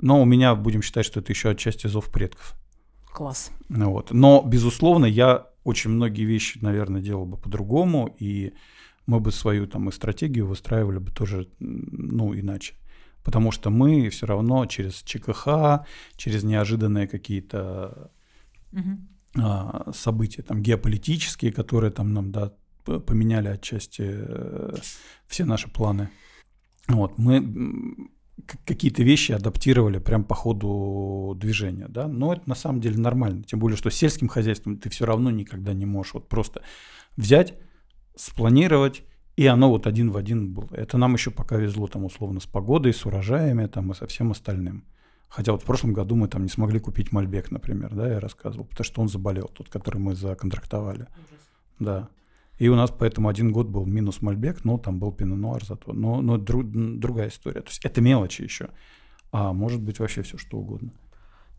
Но 0.00 0.20
у 0.20 0.24
меня, 0.24 0.54
будем 0.54 0.82
считать, 0.82 1.06
что 1.06 1.20
это 1.20 1.32
еще 1.32 1.50
отчасти 1.50 1.86
зов 1.86 2.10
предков. 2.10 2.54
Класс. 3.12 3.50
Ну 3.68 3.90
вот. 3.90 4.12
Но, 4.12 4.42
безусловно, 4.42 5.04
я 5.06 5.46
очень 5.64 5.90
многие 5.90 6.24
вещи, 6.24 6.58
наверное, 6.62 7.00
делал 7.00 7.26
бы 7.26 7.36
по-другому, 7.36 8.14
и 8.18 8.54
мы 9.06 9.20
бы 9.20 9.32
свою 9.32 9.66
там 9.66 9.88
и 9.88 9.92
стратегию 9.92 10.46
выстраивали 10.46 10.98
бы 10.98 11.10
тоже, 11.10 11.48
ну, 11.58 12.34
иначе. 12.34 12.74
Потому 13.24 13.50
что 13.50 13.70
мы 13.70 14.08
все 14.08 14.26
равно 14.26 14.64
через 14.66 15.02
ЧКХ, 15.02 15.84
через 16.16 16.42
неожиданные 16.44 17.06
какие-то 17.06 18.10
угу. 18.72 19.92
события 19.92 20.42
там 20.42 20.62
геополитические, 20.62 21.52
которые 21.52 21.90
там 21.90 22.14
нам 22.14 22.32
да, 22.32 22.52
поменяли 22.84 23.48
отчасти 23.48 24.02
э, 24.06 24.76
все 25.26 25.44
наши 25.44 25.68
планы. 25.68 26.08
Вот, 26.88 27.18
мы 27.18 28.08
какие-то 28.64 29.02
вещи 29.02 29.32
адаптировали 29.32 29.98
прям 29.98 30.24
по 30.24 30.34
ходу 30.34 31.34
движения, 31.36 31.86
да, 31.88 32.08
но 32.08 32.32
это 32.32 32.48
на 32.48 32.54
самом 32.54 32.80
деле 32.80 32.98
нормально, 32.98 33.42
тем 33.42 33.58
более, 33.58 33.76
что 33.76 33.90
сельским 33.90 34.28
хозяйством 34.28 34.78
ты 34.78 34.90
все 34.90 35.06
равно 35.06 35.30
никогда 35.30 35.72
не 35.72 35.86
можешь 35.86 36.14
вот 36.14 36.28
просто 36.28 36.62
взять, 37.16 37.54
спланировать, 38.16 39.02
и 39.36 39.46
оно 39.46 39.70
вот 39.70 39.86
один 39.86 40.10
в 40.10 40.16
один 40.16 40.52
было. 40.52 40.68
Это 40.72 40.98
нам 40.98 41.14
еще 41.14 41.30
пока 41.30 41.56
везло 41.56 41.86
там 41.86 42.04
условно 42.04 42.40
с 42.40 42.46
погодой, 42.46 42.92
с 42.92 43.06
урожаями 43.06 43.66
там 43.66 43.92
и 43.92 43.94
со 43.94 44.06
всем 44.06 44.32
остальным. 44.32 44.84
Хотя 45.28 45.52
вот 45.52 45.62
в 45.62 45.64
прошлом 45.64 45.92
году 45.92 46.16
мы 46.16 46.28
там 46.28 46.42
не 46.42 46.48
смогли 46.48 46.80
купить 46.80 47.12
Мальбек, 47.12 47.50
например, 47.50 47.94
да, 47.94 48.08
я 48.08 48.20
рассказывал, 48.20 48.64
потому 48.64 48.84
что 48.84 49.00
он 49.00 49.08
заболел, 49.08 49.48
тот, 49.48 49.68
который 49.68 49.98
мы 49.98 50.14
законтрактовали. 50.14 51.02
Ужас. 51.02 51.40
Да. 51.78 52.08
И 52.60 52.68
у 52.68 52.76
нас 52.76 52.92
поэтому 52.96 53.28
один 53.30 53.52
год 53.52 53.68
был 53.68 53.86
минус 53.86 54.20
Мальбек, 54.20 54.64
но 54.64 54.76
там 54.76 54.98
был 54.98 55.12
Пино 55.12 55.58
зато. 55.66 55.94
Но, 55.94 56.20
но 56.20 56.36
друг, 56.36 56.66
другая 56.70 57.28
история. 57.28 57.62
То 57.62 57.68
есть 57.70 57.82
это 57.86 58.02
мелочи 58.02 58.42
еще. 58.42 58.68
А 59.32 59.54
может 59.54 59.80
быть 59.80 59.98
вообще 59.98 60.22
все 60.22 60.36
что 60.36 60.58
угодно. 60.58 60.92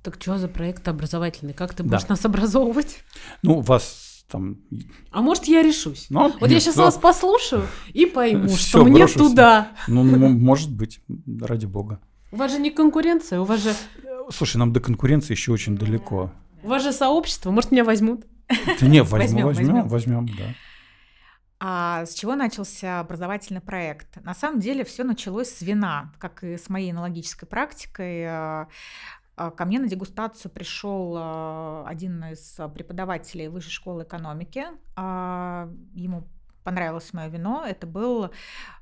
Так 0.03 0.21
что 0.21 0.37
за 0.37 0.47
проект 0.47 0.87
образовательный? 0.87 1.53
Как 1.53 1.73
ты 1.73 1.81
будешь 1.81 2.03
да. 2.03 2.09
нас 2.09 2.23
образовывать? 2.23 3.03
Ну, 3.41 3.61
вас 3.61 4.25
там... 4.29 4.57
А 5.09 5.23
может, 5.23 5.45
я 5.45 5.63
решусь? 5.63 6.05
Ну, 6.11 6.33
Вот 6.39 6.51
я 6.51 6.59
сейчас 6.59 6.75
да. 6.75 6.83
вас 6.83 6.97
послушаю 6.97 7.63
и 7.93 8.05
пойму, 8.05 8.47
Всё, 8.49 8.57
что 8.57 8.85
мне 8.85 9.07
туда. 9.07 9.71
Ну, 9.87 10.03
ну, 10.03 10.29
может 10.29 10.71
быть, 10.71 11.01
ради 11.41 11.65
бога. 11.65 11.99
У 12.31 12.35
вас 12.35 12.51
же 12.51 12.59
не 12.59 12.69
конкуренция, 12.69 13.39
у 13.39 13.43
вас 13.43 13.63
же, 13.63 13.73
Слушай, 14.29 14.57
нам 14.57 14.71
до 14.71 14.79
конкуренции 14.79 15.33
еще 15.33 15.51
очень 15.51 15.75
далеко. 15.75 16.31
у 16.61 16.67
вас 16.67 16.83
же 16.83 16.93
сообщество, 16.93 17.49
может, 17.49 17.71
меня 17.71 17.83
возьмут? 17.83 18.21
Да 18.79 18.85
не, 18.85 19.01
возьмем, 19.01 19.47
возьмем. 19.47 19.87
возьмем, 19.87 20.27
да. 20.27 20.53
А 21.63 22.05
с 22.07 22.15
чего 22.15 22.35
начался 22.35 22.99
образовательный 23.01 23.61
проект? 23.61 24.19
На 24.23 24.33
самом 24.33 24.59
деле 24.59 24.83
все 24.83 25.03
началось 25.03 25.49
с 25.49 25.61
вина, 25.61 26.11
как 26.17 26.43
и 26.43 26.57
с 26.57 26.69
моей 26.69 26.91
аналогической 26.91 27.45
практикой. 27.45 28.25
А, 28.25 28.67
а, 29.35 29.51
Ко 29.51 29.65
мне 29.65 29.77
на 29.77 29.87
дегустацию 29.87 30.51
пришел 30.51 31.13
а, 31.15 31.83
один 31.85 32.23
из 32.25 32.59
преподавателей 32.73 33.47
Высшей 33.47 33.69
школы 33.71 34.01
экономики. 34.03 34.65
Ему 34.97 36.27
понравилось 36.63 37.13
мое 37.13 37.27
вино. 37.27 37.63
Это 37.63 37.85
был, 37.85 38.31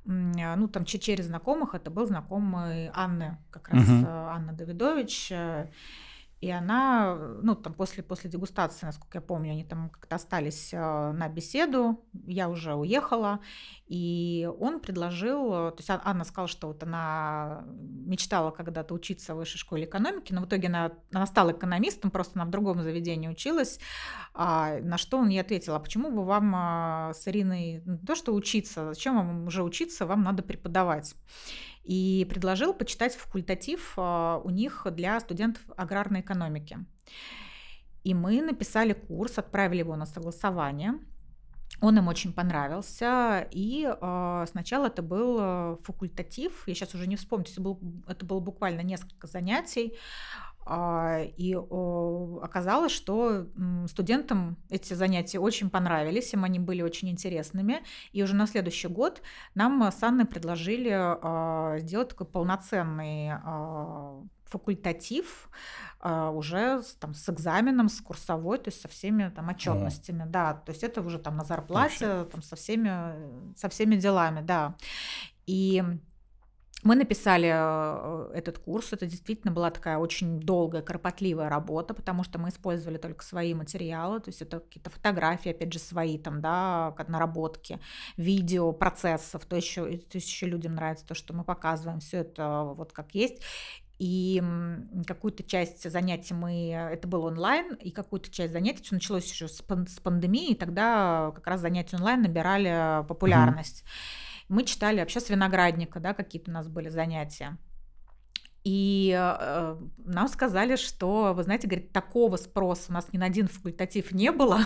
ну 0.05 0.67
там 0.69 0.85
че- 0.85 0.99
через 0.99 1.25
знакомых, 1.25 1.75
это 1.75 1.91
был 1.91 2.05
знакомый 2.05 2.91
Анны, 2.93 3.39
как 3.51 3.67
раз 3.69 3.83
а, 4.07 4.35
Анна 4.35 4.53
Давидович. 4.53 5.33
Э, 6.41 6.45
И 6.45 6.49
она, 6.49 7.15
ну, 7.41 7.55
там 7.55 7.73
после, 7.73 8.03
после 8.03 8.29
дегустации, 8.29 8.85
насколько 8.85 9.17
я 9.17 9.21
помню, 9.21 9.51
они 9.51 9.63
там 9.65 9.89
как-то 9.89 10.15
остались 10.15 10.73
э, 10.73 10.77
на 11.11 11.27
беседу, 11.29 12.05
я 12.25 12.49
уже 12.49 12.75
уехала, 12.75 13.39
и 13.87 14.49
он 14.59 14.79
предложил, 14.79 15.53
э, 15.53 15.71
то 15.71 15.77
есть 15.79 15.89
А- 15.89 16.01
Анна 16.03 16.23
сказала, 16.23 16.47
что 16.47 16.67
вот 16.67 16.83
она 16.83 17.63
мечтала 17.67 18.51
когда-то 18.51 18.93
учиться 18.93 19.33
в 19.33 19.37
высшей 19.37 19.59
школе 19.59 19.85
экономики, 19.85 20.33
но 20.33 20.41
в 20.41 20.45
итоге 20.45 20.67
она, 20.67 20.91
она 21.13 21.25
стала 21.25 21.51
экономистом, 21.51 22.11
просто 22.11 22.39
она 22.39 22.45
в 22.45 22.51
другом 22.51 22.81
заведении 22.83 23.27
училась, 23.27 23.79
а, 24.33 24.77
на 24.81 24.97
что 24.97 25.17
он 25.17 25.29
ей 25.29 25.41
ответил, 25.41 25.75
а 25.75 25.79
почему 25.79 26.11
бы 26.11 26.23
вам 26.25 26.53
с 27.13 27.27
Ириной 27.27 27.81
не 27.85 27.97
то, 27.97 28.15
что 28.15 28.33
учиться, 28.33 28.85
зачем 28.93 29.15
вам 29.15 29.47
уже 29.47 29.63
учиться, 29.63 30.05
вам 30.05 30.21
надо 30.23 30.43
преподавать. 30.43 31.15
И 31.89 32.27
предложил 32.29 32.75
почитать 32.75 33.15
факультатив 33.15 33.93
а, 33.97 34.39
у 34.43 34.51
них 34.51 34.85
для 34.91 35.19
студентов 35.19 35.63
аграрной 35.75 36.21
экономики. 36.21 36.77
И 38.03 38.13
мы 38.13 38.43
написали 38.43 38.93
курс, 38.93 39.39
отправили 39.39 39.79
его 39.79 39.95
на 39.95 40.05
согласование. 40.05 40.99
Он 41.81 41.97
им 41.97 42.07
очень 42.07 42.31
понравился. 42.33 43.47
И 43.51 43.89
э, 43.89 44.45
сначала 44.51 44.87
это 44.87 45.01
был 45.01 45.37
э, 45.39 45.77
факультатив. 45.83 46.67
Я 46.67 46.75
сейчас 46.75 46.93
уже 46.93 47.07
не 47.07 47.15
вспомню. 47.15 47.45
Это, 47.49 47.61
был, 47.61 47.79
это 48.07 48.25
было 48.25 48.39
буквально 48.39 48.81
несколько 48.81 49.27
занятий. 49.27 49.97
А, 50.65 51.21
И 51.37 51.55
оказалось, 51.55 52.91
что 52.91 53.47
студентам 53.87 54.57
эти 54.69 54.93
занятия 54.93 55.39
очень 55.39 55.69
понравились, 55.69 56.33
им 56.33 56.43
они 56.43 56.59
были 56.59 56.81
очень 56.81 57.09
интересными. 57.09 57.81
И 58.11 58.21
уже 58.23 58.35
на 58.35 58.47
следующий 58.47 58.87
год 58.87 59.21
нам 59.55 59.81
с 59.81 60.03
Анной 60.03 60.25
предложили 60.25 60.91
а, 60.93 61.77
сделать 61.79 62.09
такой 62.09 62.27
полноценный 62.27 63.31
а, 63.31 64.21
факультатив 64.45 65.49
а, 65.99 66.31
уже 66.31 66.81
там, 66.99 67.13
с 67.13 67.29
экзаменом, 67.29 67.89
с 67.89 68.01
курсовой, 68.01 68.57
то 68.57 68.69
есть 68.69 68.81
со 68.81 68.87
всеми 68.87 69.29
там 69.29 69.49
отчетностями, 69.49 70.25
да, 70.27 70.53
то 70.53 70.71
есть 70.71 70.83
это 70.83 71.01
уже 71.01 71.19
там 71.19 71.37
на 71.37 71.43
зарплате, 71.43 72.25
там 72.25 72.41
со 72.41 72.55
всеми, 72.55 73.55
со 73.55 73.69
всеми 73.69 73.95
делами, 73.95 74.41
да. 74.41 74.75
И 75.45 75.83
мы 76.83 76.95
написали 76.95 77.51
э, 77.51 78.31
этот 78.33 78.59
курс. 78.59 78.93
Это 78.93 79.05
действительно 79.05 79.51
была 79.51 79.69
такая 79.69 79.97
очень 79.97 80.39
долгая, 80.39 80.81
кропотливая 80.81 81.49
работа, 81.49 81.93
потому 81.93 82.23
что 82.23 82.39
мы 82.39 82.49
использовали 82.49 82.97
только 82.97 83.23
свои 83.23 83.53
материалы, 83.53 84.19
то 84.19 84.29
есть 84.29 84.41
это 84.41 84.59
какие-то 84.59 84.89
фотографии, 84.89 85.51
опять 85.51 85.73
же, 85.73 85.79
свои 85.79 86.17
там, 86.17 86.41
да, 86.41 86.95
наработки, 87.07 87.79
видео, 88.17 88.71
процессов, 88.71 89.45
то 89.45 89.55
еще, 89.55 89.85
то 89.97 90.17
есть 90.17 90.29
еще 90.29 90.45
людям 90.45 90.75
нравится 90.75 91.05
то, 91.05 91.15
что 91.15 91.33
мы 91.33 91.43
показываем, 91.43 91.99
все 91.99 92.17
это 92.19 92.63
вот 92.75 92.93
как 92.93 93.13
есть. 93.13 93.41
И 93.97 94.41
какую-то 95.05 95.43
часть 95.43 95.89
занятий 95.91 96.33
мы, 96.33 96.71
это 96.71 97.05
был 97.05 97.25
онлайн, 97.25 97.73
и 97.75 97.91
какую-то 97.91 98.31
часть 98.31 98.53
занятий, 98.53 98.81
всё 98.81 98.95
началось 98.95 99.29
еще 99.29 99.49
с, 99.49 99.61
пан- 99.61 99.87
с 99.87 99.99
пандемии, 99.99 100.51
и 100.51 100.55
тогда 100.55 101.33
как 101.35 101.45
раз 101.45 101.59
занятия 101.59 101.97
онлайн 101.97 102.21
набирали 102.21 103.05
популярность. 103.07 103.83
Мы 104.49 104.63
читали 104.65 104.99
вообще 104.99 105.19
с 105.19 105.29
виноградника, 105.29 105.99
да, 105.99 106.15
какие-то 106.15 106.49
у 106.49 106.53
нас 106.53 106.67
были 106.67 106.89
занятия. 106.89 107.57
И 108.65 109.15
э, 109.17 109.77
нам 110.05 110.27
сказали, 110.27 110.75
что, 110.75 111.33
вы 111.33 111.43
знаете, 111.43 111.67
говорит, 111.67 111.93
такого 111.93 112.35
спроса 112.35 112.87
у 112.89 112.93
нас 112.93 113.07
ни 113.13 113.17
на 113.17 113.25
один 113.25 113.47
факультатив 113.47 114.11
не 114.11 114.31
было. 114.31 114.59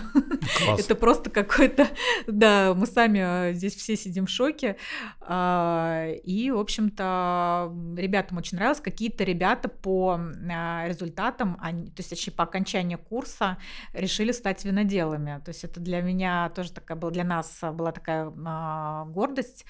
Класс. 0.64 0.80
Это 0.80 0.94
просто 0.96 1.30
какой-то, 1.30 1.86
да, 2.26 2.74
мы 2.74 2.86
сами 2.86 3.50
э, 3.50 3.52
здесь 3.54 3.74
все 3.76 3.96
сидим 3.96 4.26
в 4.26 4.30
шоке. 4.30 4.76
А, 5.20 6.08
И, 6.24 6.50
в 6.50 6.58
общем-то, 6.58 7.72
ребятам 7.96 8.38
очень 8.38 8.56
нравилось. 8.58 8.80
Какие-то 8.80 9.22
ребята 9.22 9.68
по 9.68 10.18
а, 10.50 10.88
результатам, 10.88 11.56
они- 11.60 11.86
то 11.86 12.00
есть 12.00 12.10
точнее, 12.10 12.34
по 12.34 12.44
окончанию 12.44 12.98
курса 12.98 13.58
решили 13.92 14.32
стать 14.32 14.64
виноделами. 14.64 15.40
То 15.44 15.50
есть 15.50 15.62
это 15.62 15.78
для 15.78 16.00
меня 16.00 16.50
тоже 16.50 16.72
такая 16.72 16.98
была, 16.98 17.12
для 17.12 17.24
нас 17.24 17.60
была 17.72 17.92
такая 17.92 18.32
а, 18.44 19.04
гордость. 19.04 19.64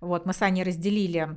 Вот, 0.00 0.26
мы 0.26 0.34
с 0.34 0.42
Аней 0.42 0.64
разделили 0.64 1.36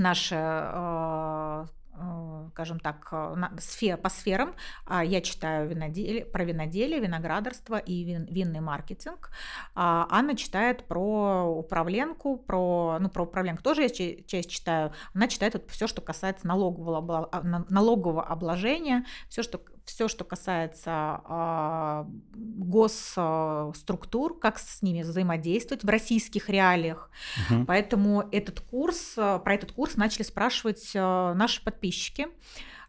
наши 0.00 0.34
э, 0.36 1.66
э, 1.94 2.48
скажем 2.52 2.80
так, 2.80 3.08
э, 3.12 3.96
по 3.96 4.08
сферам. 4.08 4.54
А 4.86 5.04
Я 5.04 5.20
читаю 5.20 5.68
виноделие, 5.68 6.24
про 6.24 6.44
виноделие, 6.44 7.00
виноградарство 7.00 7.76
и 7.76 8.04
вин- 8.04 8.26
винный 8.30 8.60
маркетинг. 8.60 9.30
А 9.74 10.06
Анна 10.10 10.34
читает 10.36 10.84
про 10.88 11.44
управленку, 11.44 12.36
про, 12.38 12.98
ну, 13.00 13.08
про 13.08 13.24
управленку 13.24 13.62
тоже 13.62 13.82
я 13.82 13.88
ча- 13.88 14.22
часть 14.26 14.50
читаю. 14.50 14.92
Она 15.14 15.28
читает 15.28 15.62
все, 15.68 15.86
что 15.86 16.00
касается 16.00 16.46
налогового, 16.46 17.28
а, 17.32 17.42
на- 17.42 17.66
налогового 17.68 18.22
обложения, 18.24 19.04
все, 19.28 19.42
что, 19.42 19.60
все, 19.90 20.08
что 20.08 20.24
касается 20.24 20.90
а, 20.90 22.06
госструктур, 22.34 24.38
как 24.38 24.58
с 24.58 24.82
ними 24.82 25.02
взаимодействовать 25.02 25.84
в 25.84 25.88
российских 25.88 26.48
реалиях. 26.48 27.10
Мгм. 27.50 27.66
Поэтому 27.66 28.28
этот 28.32 28.60
курс, 28.60 29.14
э, 29.16 29.40
про 29.42 29.54
этот 29.54 29.72
курс 29.72 29.96
начали 29.96 30.22
спрашивать 30.22 30.92
э, 30.94 31.32
наши 31.34 31.62
подписчики. 31.62 32.28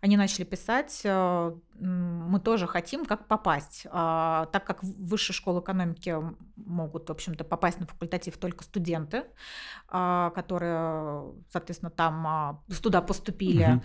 Они 0.02 0.18
начали 0.18 0.46
писать, 0.46 1.02
э, 1.04 1.52
мы 1.80 2.40
тоже 2.40 2.66
хотим, 2.68 3.06
как 3.06 3.28
попасть. 3.28 3.86
А, 3.92 4.48
Так 4.52 4.66
как 4.66 4.84
в 4.84 5.08
высшую 5.08 5.36
школу 5.36 5.62
экономики 5.62 6.16
могут, 6.56 7.08
в 7.10 7.12
общем-то, 7.12 7.44
попасть 7.44 7.80
на 7.80 7.86
факультатив 7.86 8.38
только 8.38 8.64
студенты, 8.64 9.26
а, 9.88 10.32
которые, 10.32 11.34
соответственно, 11.52 11.92
там 11.92 12.26
а, 12.28 12.64
туда 12.82 13.02
поступили. 13.02 13.82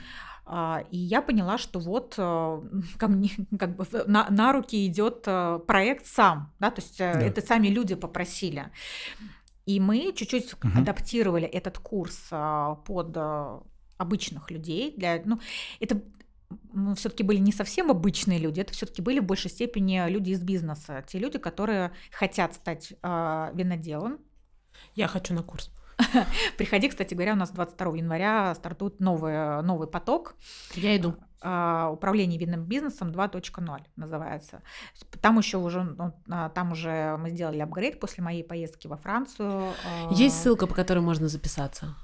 А, 0.46 0.84
И 0.90 0.96
я 0.96 1.20
поняла, 1.20 1.58
что 1.58 1.80
вот 1.80 2.14
э, 2.16 2.60
ко 2.98 3.08
мне 3.08 3.30
как 3.58 3.76
бы 3.76 3.86
на, 4.06 4.26
на 4.30 4.52
руки 4.52 4.86
идет 4.86 5.24
э, 5.26 5.58
проект 5.66 6.06
сам, 6.06 6.50
да, 6.60 6.70
то 6.70 6.80
есть 6.80 6.98
Да. 6.98 7.10
это 7.20 7.42
сами 7.42 7.68
люди 7.68 7.94
попросили. 7.94 8.70
И 9.66 9.80
мы 9.80 10.12
чуть-чуть 10.14 10.54
Мгм. 10.62 10.78
адаптировали 10.82 11.44
этот 11.46 11.78
курс 11.78 12.28
под 12.86 13.16
обычных 13.98 14.50
людей. 14.50 14.94
Для, 14.96 15.22
ну, 15.24 15.40
это 15.80 16.02
все-таки 16.96 17.22
были 17.22 17.38
не 17.38 17.52
совсем 17.52 17.90
обычные 17.90 18.38
люди, 18.38 18.60
это 18.60 18.72
все-таки 18.72 19.02
были 19.02 19.20
в 19.20 19.24
большей 19.24 19.50
степени 19.50 20.08
люди 20.08 20.30
из 20.30 20.40
бизнеса, 20.40 21.04
те 21.06 21.18
люди, 21.18 21.38
которые 21.38 21.92
хотят 22.12 22.54
стать 22.54 22.94
а, 23.02 23.50
виноделом. 23.54 24.18
Я 24.94 25.08
хочу 25.08 25.34
на 25.34 25.42
курс. 25.42 25.70
Приходи, 26.58 26.88
кстати 26.88 27.14
говоря, 27.14 27.32
у 27.32 27.36
нас 27.36 27.50
22 27.50 27.96
января 27.96 28.54
стартует 28.54 29.00
новый, 29.00 29.62
новый 29.62 29.88
поток. 29.88 30.36
Я 30.74 30.96
иду. 30.96 31.16
а, 31.40 31.90
управление 31.90 32.38
винным 32.38 32.64
бизнесом 32.64 33.10
2.0 33.10 33.80
называется. 33.96 34.62
Там 35.20 35.38
еще 35.38 35.58
уже, 35.58 35.82
ну, 35.84 36.12
а, 36.28 36.50
там 36.50 36.72
уже 36.72 37.16
мы 37.18 37.30
сделали 37.30 37.60
апгрейд 37.60 37.98
после 37.98 38.22
моей 38.22 38.44
поездки 38.44 38.86
во 38.86 38.96
Францию. 38.96 39.72
Есть 40.10 40.40
ссылка, 40.42 40.66
по 40.66 40.74
которой 40.74 41.00
можно 41.00 41.28
записаться. 41.28 41.96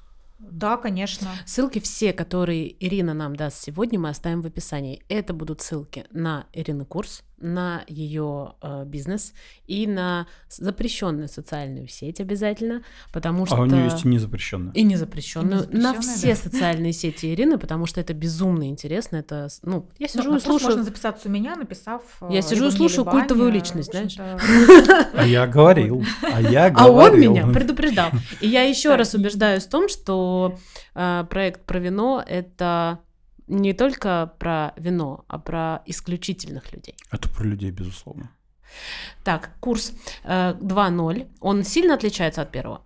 Да, 0.50 0.76
конечно. 0.76 1.30
Ссылки 1.46 1.78
все, 1.78 2.12
которые 2.12 2.74
Ирина 2.84 3.14
нам 3.14 3.36
даст 3.36 3.62
сегодня, 3.62 3.98
мы 3.98 4.08
оставим 4.08 4.42
в 4.42 4.46
описании. 4.46 5.02
Это 5.08 5.32
будут 5.32 5.60
ссылки 5.60 6.04
на 6.10 6.46
Ирины 6.52 6.84
курс, 6.84 7.22
на 7.42 7.82
ее 7.86 8.54
э, 8.62 8.84
бизнес 8.86 9.34
и 9.66 9.86
на 9.86 10.26
запрещенную 10.48 11.28
социальную 11.28 11.88
сеть 11.88 12.20
обязательно, 12.20 12.82
потому 13.12 13.46
что 13.46 13.56
А 13.56 13.60
у 13.60 13.66
нее 13.66 13.84
есть 13.84 14.04
и 14.04 14.08
незапрещенная. 14.08 14.72
и 14.72 14.82
незапрещенную 14.82 15.64
И 15.68 15.76
на 15.76 16.00
все 16.00 16.28
да. 16.30 16.36
социальные 16.36 16.92
сети 16.92 17.32
Ирины, 17.34 17.58
потому 17.58 17.86
что 17.86 18.00
это 18.00 18.14
безумно 18.14 18.68
интересно. 18.68 19.16
Это, 19.16 19.48
ну, 19.62 19.88
я 19.98 20.06
Ну, 20.14 20.20
сижу 20.20 20.32
на 20.32 20.36
и 20.36 20.40
слушаю. 20.40 20.68
Можно 20.70 20.84
записаться 20.84 21.28
у 21.28 21.30
меня, 21.32 21.56
написав. 21.56 22.02
Я 22.30 22.38
э, 22.38 22.42
сижу 22.42 22.68
и 22.68 22.70
слушаю 22.70 23.04
культовую 23.04 23.50
личность, 23.50 23.90
знаешь. 23.90 24.16
А 25.14 25.26
я 25.26 25.46
говорил. 25.46 26.04
А 26.22 26.40
я 26.40 26.66
А 26.74 26.86
он 26.88 26.94
говорил. 26.94 27.32
меня 27.32 27.46
предупреждал. 27.48 28.10
И 28.40 28.48
я 28.48 28.62
еще 28.62 28.94
раз 28.94 29.14
убеждаюсь 29.14 29.64
в 29.64 29.68
том, 29.68 29.88
что 29.88 30.56
э, 30.94 31.24
проект 31.28 31.62
про 31.66 31.78
вино 31.78 32.22
это 32.26 32.98
не 33.52 33.74
только 33.74 34.32
про 34.38 34.72
вино, 34.76 35.24
а 35.28 35.38
про 35.38 35.82
исключительных 35.86 36.72
людей. 36.72 36.96
Это 37.10 37.28
про 37.28 37.44
людей, 37.44 37.70
безусловно. 37.70 38.30
Так, 39.24 39.50
курс 39.60 39.92
э, 40.24 40.54
2.0, 40.54 41.28
он 41.40 41.64
сильно 41.64 41.94
отличается 41.94 42.42
от 42.42 42.50
первого? 42.50 42.80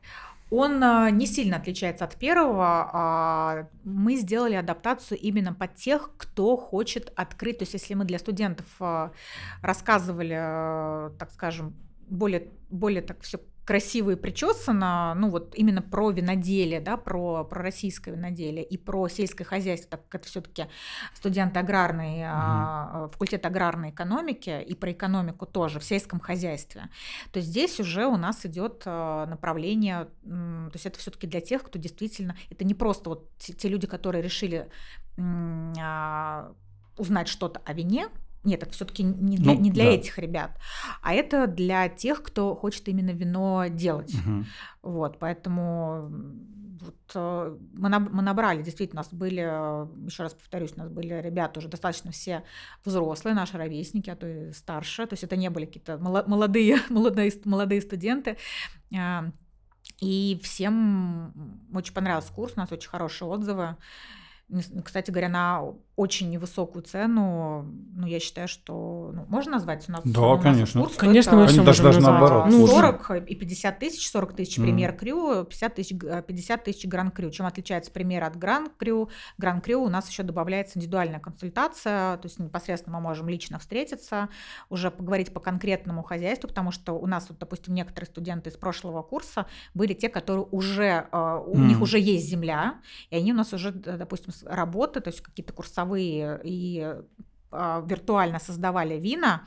Он 0.51 0.83
а, 0.83 1.11
не 1.11 1.27
сильно 1.27 1.57
отличается 1.57 2.05
от 2.05 2.17
первого. 2.17 2.91
А, 2.93 3.69
мы 3.85 4.17
сделали 4.17 4.55
адаптацию 4.55 5.19
именно 5.19 5.53
под 5.53 5.75
тех, 5.75 6.11
кто 6.17 6.57
хочет 6.57 7.13
открыть. 7.17 7.59
То 7.59 7.63
есть, 7.63 7.75
если 7.75 7.95
мы 7.95 8.05
для 8.05 8.19
студентов 8.19 8.67
а, 8.81 9.11
рассказывали, 9.63 10.37
так 11.19 11.33
скажем, 11.33 11.75
более, 12.09 12.49
более 12.71 13.03
так 13.03 13.23
все 13.23 13.39
красиво 13.67 14.13
и 14.13 14.15
причесано, 14.15 15.13
ну 15.17 15.29
вот 15.29 15.53
именно 15.57 15.83
про 15.83 16.11
виноделие, 16.11 16.81
да, 16.81 16.97
про, 16.97 17.45
про 17.45 17.63
российское 17.63 18.13
виноделие 18.13 18.65
и 18.65 18.79
про 18.79 19.09
сельское 19.09 19.43
хозяйство, 19.43 19.91
так 19.91 20.09
как 20.09 20.21
это 20.21 20.31
все-таки 20.31 20.67
студенты 21.15 21.59
аграрной, 21.59 22.21
mm-hmm. 22.21 23.09
факультет 23.11 23.45
аграрной 23.45 23.91
экономики 23.91 24.63
и 24.63 24.75
про 24.77 24.93
экономику 24.93 25.47
тоже 25.47 25.81
в 25.81 25.85
сельском 25.85 26.21
хозяйстве, 26.21 26.91
то 27.33 27.41
здесь 27.41 27.81
уже 27.81 28.07
у 28.07 28.17
нас 28.17 28.47
идет 28.47 28.85
а, 28.87 29.27
направление, 29.27 30.05
то 30.23 30.71
есть 30.73 30.87
это 30.87 31.01
все-таки 31.01 31.27
для 31.27 31.41
тех, 31.41 31.65
кто 31.65 31.77
действительно, 31.77 32.37
это 32.51 32.65
не 32.65 32.75
просто 32.75 33.11
вот 33.11 33.37
те, 33.37 33.53
те 33.53 33.69
люди, 33.69 33.89
которые 33.89 34.23
решили 34.23 34.69
а, 35.19 36.53
узнать 36.97 37.27
что-то 37.27 37.61
о 37.65 37.73
вине, 37.73 38.11
нет, 38.47 38.63
это 38.63 38.73
все-таки 38.73 39.03
не 39.03 39.37
для, 39.37 39.55
ну, 39.55 39.61
не 39.61 39.71
для 39.71 39.85
да. 39.85 39.91
этих 39.91 40.19
ребят, 40.19 40.59
а 41.03 41.13
это 41.13 41.47
для 41.47 41.89
тех, 41.89 42.23
кто 42.23 42.55
хочет 42.55 42.89
именно 42.89 43.11
вино 43.11 43.67
делать. 43.69 44.15
Угу. 44.15 44.45
Вот, 44.83 45.19
поэтому 45.19 46.11
вот, 46.87 47.13
э, 47.15 47.57
мы, 47.75 47.89
мы 47.99 48.23
набрали, 48.23 48.63
действительно, 48.63 49.01
у 49.01 49.05
нас 49.05 49.13
были, 49.13 49.41
еще 50.07 50.23
раз 50.23 50.35
повторюсь, 50.35 50.73
у 50.77 50.79
нас 50.79 50.89
были 50.89 51.15
ребята 51.21 51.59
уже 51.59 51.69
достаточно 51.69 52.11
все 52.11 52.45
взрослые, 52.85 53.35
наши 53.35 53.57
ровесники, 53.57 54.11
а 54.11 54.17
то 54.17 54.27
и 54.27 54.53
старше, 54.53 55.07
то 55.07 55.15
есть 55.15 55.25
это 55.25 55.37
не 55.37 55.51
были 55.51 55.67
какие-то 55.67 55.99
молодые, 55.99 56.79
молодые, 56.89 57.33
молодые 57.45 57.81
студенты. 57.81 58.37
А, 58.97 59.31
и 60.01 60.39
всем 60.43 61.67
очень 61.75 61.95
понравился 61.95 62.33
курс, 62.33 62.55
у 62.57 62.61
нас 62.61 62.71
очень 62.73 62.89
хорошие 62.89 63.29
отзывы. 63.29 63.77
Кстати 64.85 65.11
говоря, 65.11 65.29
на 65.29 65.75
очень 65.97 66.31
невысокую 66.31 66.83
цену, 66.83 67.67
ну, 67.95 68.07
я 68.07 68.21
считаю, 68.21 68.47
что 68.49 69.11
ну, 69.15 69.25
можно 69.29 69.53
назвать 69.53 69.89
у 69.89 69.93
нас 69.93 70.03
Да, 70.05 70.35
у 70.35 70.39
конечно. 70.39 70.83
Курс 70.83 70.95
конечно, 70.95 71.37
мы 71.37 71.47
все 71.47 71.65
даже, 71.65 71.83
даже 71.83 72.01
наоборот. 72.01 72.47
Ну, 72.51 72.67
40 72.67 73.29
и 73.29 73.35
50 73.35 73.79
тысяч, 73.79 74.09
40 74.11 74.37
тысяч 74.37 74.57
премьер 74.57 74.93
крю, 74.93 75.45
50 75.45 75.75
тысяч, 75.75 75.99
50 75.99 76.65
тысяч 76.65 76.87
гран 76.87 77.11
крю. 77.11 77.31
Чем 77.31 77.47
отличается 77.47 77.91
премьер 77.91 78.25
от 78.25 78.37
гран 78.37 78.69
крю? 78.79 79.09
Гран 79.39 79.61
крю 79.63 79.83
у 79.83 79.89
нас 79.89 80.09
еще 80.09 80.23
добавляется 80.23 80.79
индивидуальная 80.79 81.19
консультация, 81.19 82.19
то 82.19 82.27
есть 82.27 82.39
непосредственно 82.39 82.99
мы 82.99 83.03
можем 83.03 83.29
лично 83.29 83.59
встретиться, 83.59 84.29
уже 84.69 84.91
поговорить 84.91 85.33
по 85.33 85.41
конкретному 85.41 86.03
хозяйству, 86.03 86.47
потому 86.47 86.71
что 86.71 86.93
у 86.93 87.07
нас, 87.07 87.27
вот, 87.31 87.39
допустим, 87.39 87.75
некоторые 87.75 88.07
студенты 88.07 88.51
из 88.51 88.57
прошлого 88.57 89.03
курса 89.03 89.47
были 89.75 89.95
те, 89.95 90.11
которые 90.11 90.47
уже, 90.51 91.09
э, 91.11 91.41
у 91.47 91.57
mm. 91.57 91.67
них 91.67 91.81
уже 91.81 91.99
есть 91.99 92.29
земля, 92.29 92.77
и 93.11 93.17
они 93.17 93.33
у 93.33 93.37
нас 93.37 93.53
уже, 93.53 93.73
допустим, 93.73 94.33
работы, 94.45 95.01
то 95.01 95.09
есть 95.09 95.21
какие-то 95.21 95.53
курсовые 95.53 96.41
и 96.45 96.97
а, 97.51 97.83
виртуально 97.87 98.39
создавали 98.39 98.99
вина, 98.99 99.43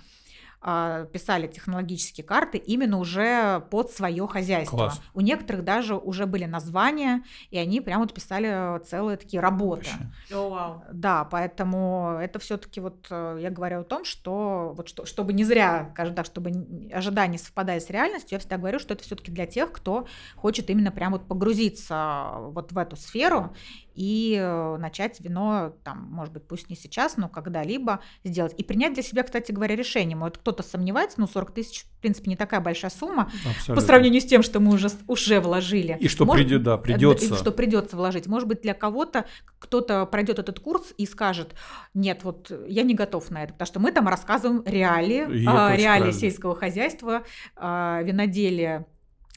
а, 0.61 1.05
писали 1.05 1.47
технологические 1.47 2.25
карты 2.25 2.57
именно 2.57 2.97
уже 2.97 3.61
под 3.71 3.91
свое 3.91 4.27
хозяйство. 4.27 4.75
Класс. 4.75 5.01
У 5.13 5.21
некоторых 5.21 5.63
даже 5.63 5.95
уже 5.95 6.25
были 6.25 6.43
названия, 6.43 7.23
и 7.49 7.57
они 7.57 7.79
прямо 7.79 8.01
вот 8.01 8.13
писали 8.13 8.83
целые 8.83 9.15
такие 9.15 9.39
работы. 9.39 9.87
Oh, 10.29 10.51
wow. 10.51 10.81
Да, 10.91 11.23
поэтому 11.23 12.17
это 12.21 12.39
все-таки 12.39 12.81
вот 12.81 13.07
э, 13.09 13.39
я 13.41 13.49
говорю 13.51 13.81
о 13.81 13.83
том, 13.85 14.03
что 14.03 14.73
вот 14.75 14.89
что, 14.89 15.05
чтобы 15.05 15.31
не 15.31 15.45
зря, 15.45 15.91
скажем 15.93 16.13
так, 16.13 16.25
чтобы 16.25 16.51
ожидания 16.91 17.37
совпадали 17.37 17.79
с 17.79 17.89
реальностью, 17.89 18.35
я 18.35 18.39
всегда 18.39 18.57
говорю, 18.57 18.79
что 18.79 18.93
это 18.93 19.03
все-таки 19.03 19.31
для 19.31 19.45
тех, 19.45 19.71
кто 19.71 20.07
хочет 20.35 20.69
именно 20.69 20.91
прямо 20.91 21.19
вот 21.19 21.27
погрузиться 21.27 22.33
вот 22.37 22.73
в 22.73 22.77
эту 22.77 22.97
сферу 22.97 23.55
и 23.99 24.37
э, 24.39 24.77
начать 24.77 25.19
вино, 25.19 25.73
там, 25.83 26.07
может 26.09 26.33
быть, 26.33 26.47
пусть 26.47 26.69
не 26.69 26.77
сейчас, 26.77 27.17
но 27.17 27.27
когда-либо 27.27 27.99
сделать. 28.23 28.53
И 28.57 28.63
принять 28.63 28.93
для 28.93 29.03
себя, 29.03 29.23
кстати 29.23 29.51
говоря, 29.51 29.75
решение. 29.75 30.15
Вот 30.15 30.37
кто-то 30.37 30.63
сомневается, 30.63 31.19
ну, 31.19 31.27
40 31.27 31.51
тысяч, 31.51 31.83
в 31.83 31.99
принципе, 31.99 32.29
не 32.29 32.37
такая 32.37 32.61
большая 32.61 32.91
сумма 32.91 33.29
Абсолютно. 33.45 33.75
по 33.75 33.81
сравнению 33.81 34.21
с 34.21 34.25
тем, 34.25 34.41
что 34.41 34.61
мы 34.61 34.73
уже, 34.73 34.87
уже 35.07 35.41
вложили. 35.41 35.97
И 35.99 36.07
что 36.07 36.23
может, 36.23 36.45
придет, 36.45 36.63
да, 36.63 36.77
придется. 36.77 37.33
И 37.33 37.37
что 37.37 37.51
придется 37.51 37.97
вложить. 37.97 38.25
Может 38.27 38.47
быть, 38.47 38.61
для 38.61 38.73
кого-то 38.73 39.25
кто-то 39.59 40.05
пройдет 40.05 40.39
этот 40.39 40.61
курс 40.61 40.93
и 40.97 41.05
скажет, 41.05 41.53
нет, 41.93 42.23
вот 42.23 42.53
я 42.69 42.83
не 42.83 42.93
готов 42.93 43.29
на 43.31 43.43
это, 43.43 43.51
потому 43.51 43.67
что 43.67 43.79
мы 43.81 43.91
там 43.91 44.07
рассказываем 44.07 44.63
реалии, 44.65 45.45
а, 45.45 45.75
реалии 45.75 46.13
сельского 46.13 46.55
хозяйства, 46.55 47.23
а, 47.57 48.01
виноделия 48.03 48.87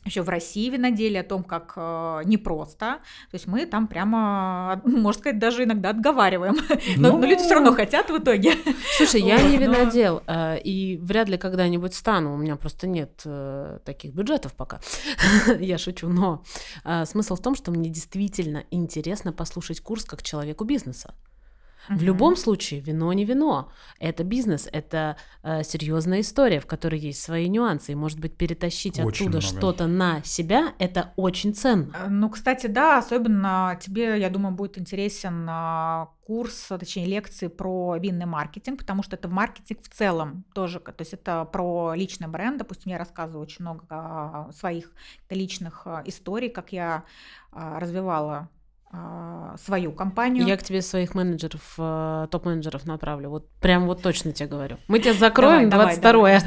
еще 0.04 0.22
в 0.22 0.28
России 0.28 0.68
виноделие, 0.68 1.20
о 1.20 1.24
том, 1.24 1.44
как 1.44 1.74
э, 1.76 2.22
непросто. 2.24 3.00
То 3.30 3.34
есть 3.34 3.46
мы 3.46 3.66
там 3.66 3.86
прямо, 3.86 4.80
можно 4.84 5.20
сказать, 5.20 5.38
даже 5.38 5.64
иногда 5.64 5.90
отговариваем. 5.90 6.56
Но, 6.96 7.16
но 7.16 7.26
люди 7.26 7.42
все 7.42 7.54
равно 7.54 7.72
хотят 7.72 8.10
в 8.10 8.18
итоге. 8.18 8.52
Слушай, 8.96 9.22
я 9.22 9.40
не 9.42 9.56
винодел, 9.56 10.22
э, 10.26 10.58
и 10.60 10.98
вряд 10.98 11.28
ли 11.28 11.38
когда-нибудь 11.38 11.94
стану. 11.94 12.34
У 12.34 12.36
меня 12.36 12.56
просто 12.56 12.86
нет 12.86 13.22
э, 13.24 13.78
таких 13.84 14.12
бюджетов 14.14 14.54
пока. 14.54 14.80
я 15.58 15.78
шучу, 15.78 16.08
но 16.08 16.42
э, 16.84 17.04
смысл 17.06 17.36
в 17.36 17.40
том, 17.40 17.54
что 17.54 17.70
мне 17.70 17.88
действительно 17.88 18.64
интересно 18.70 19.32
послушать 19.32 19.80
курс 19.80 20.04
как 20.04 20.22
человеку 20.22 20.64
бизнеса. 20.64 21.14
В 21.88 22.02
любом 22.02 22.36
случае, 22.36 22.80
вино 22.80 23.12
не 23.12 23.24
вино. 23.24 23.70
Это 23.98 24.24
бизнес, 24.24 24.68
это 24.72 25.16
э, 25.42 25.62
серьезная 25.64 26.20
история, 26.20 26.60
в 26.60 26.66
которой 26.66 26.98
есть 26.98 27.22
свои 27.22 27.48
нюансы. 27.48 27.92
И, 27.92 27.94
может 27.94 28.20
быть, 28.20 28.36
перетащить 28.36 29.00
очень 29.00 29.26
оттуда 29.26 29.40
что-то 29.40 29.86
на 29.86 30.22
себя 30.22 30.74
это 30.78 31.12
очень 31.16 31.54
ценно. 31.54 31.92
Э, 31.94 32.08
ну, 32.08 32.30
кстати, 32.30 32.66
да, 32.66 32.98
особенно 32.98 33.78
тебе, 33.80 34.20
я 34.20 34.30
думаю, 34.30 34.54
будет 34.54 34.78
интересен 34.78 35.46
э, 35.48 36.06
курс, 36.24 36.68
точнее, 36.68 37.06
лекции 37.06 37.48
про 37.48 37.96
винный 37.96 38.26
маркетинг, 38.26 38.80
потому 38.80 39.02
что 39.02 39.16
это 39.16 39.28
маркетинг 39.28 39.80
в 39.82 39.88
целом 39.88 40.44
тоже. 40.54 40.78
То 40.78 40.94
есть 40.98 41.12
это 41.12 41.44
про 41.44 41.94
личный 41.94 42.28
бренд. 42.28 42.58
Допустим, 42.58 42.92
я 42.92 42.98
рассказываю 42.98 43.42
очень 43.42 43.64
много 43.64 43.84
э, 43.90 44.52
своих 44.52 44.92
личных 45.30 45.86
историй, 46.06 46.48
как 46.48 46.72
я 46.72 47.04
развивала 47.52 48.32
а, 48.32 48.48
свою 49.56 49.92
компанию. 49.92 50.46
Я 50.46 50.56
к 50.56 50.62
тебе 50.62 50.82
своих 50.82 51.14
менеджеров, 51.14 51.74
э, 51.78 52.26
топ-менеджеров 52.30 52.86
направлю. 52.86 53.30
Вот 53.30 53.48
прям 53.60 53.86
вот 53.86 54.02
точно 54.02 54.32
тебе 54.32 54.48
говорю. 54.48 54.78
Мы 54.88 54.98
тебя 54.98 55.14
закроем 55.14 55.70
давай, 55.70 55.98
22 55.98 56.40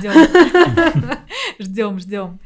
Ждем, 1.60 2.00
ждем. 2.00 2.40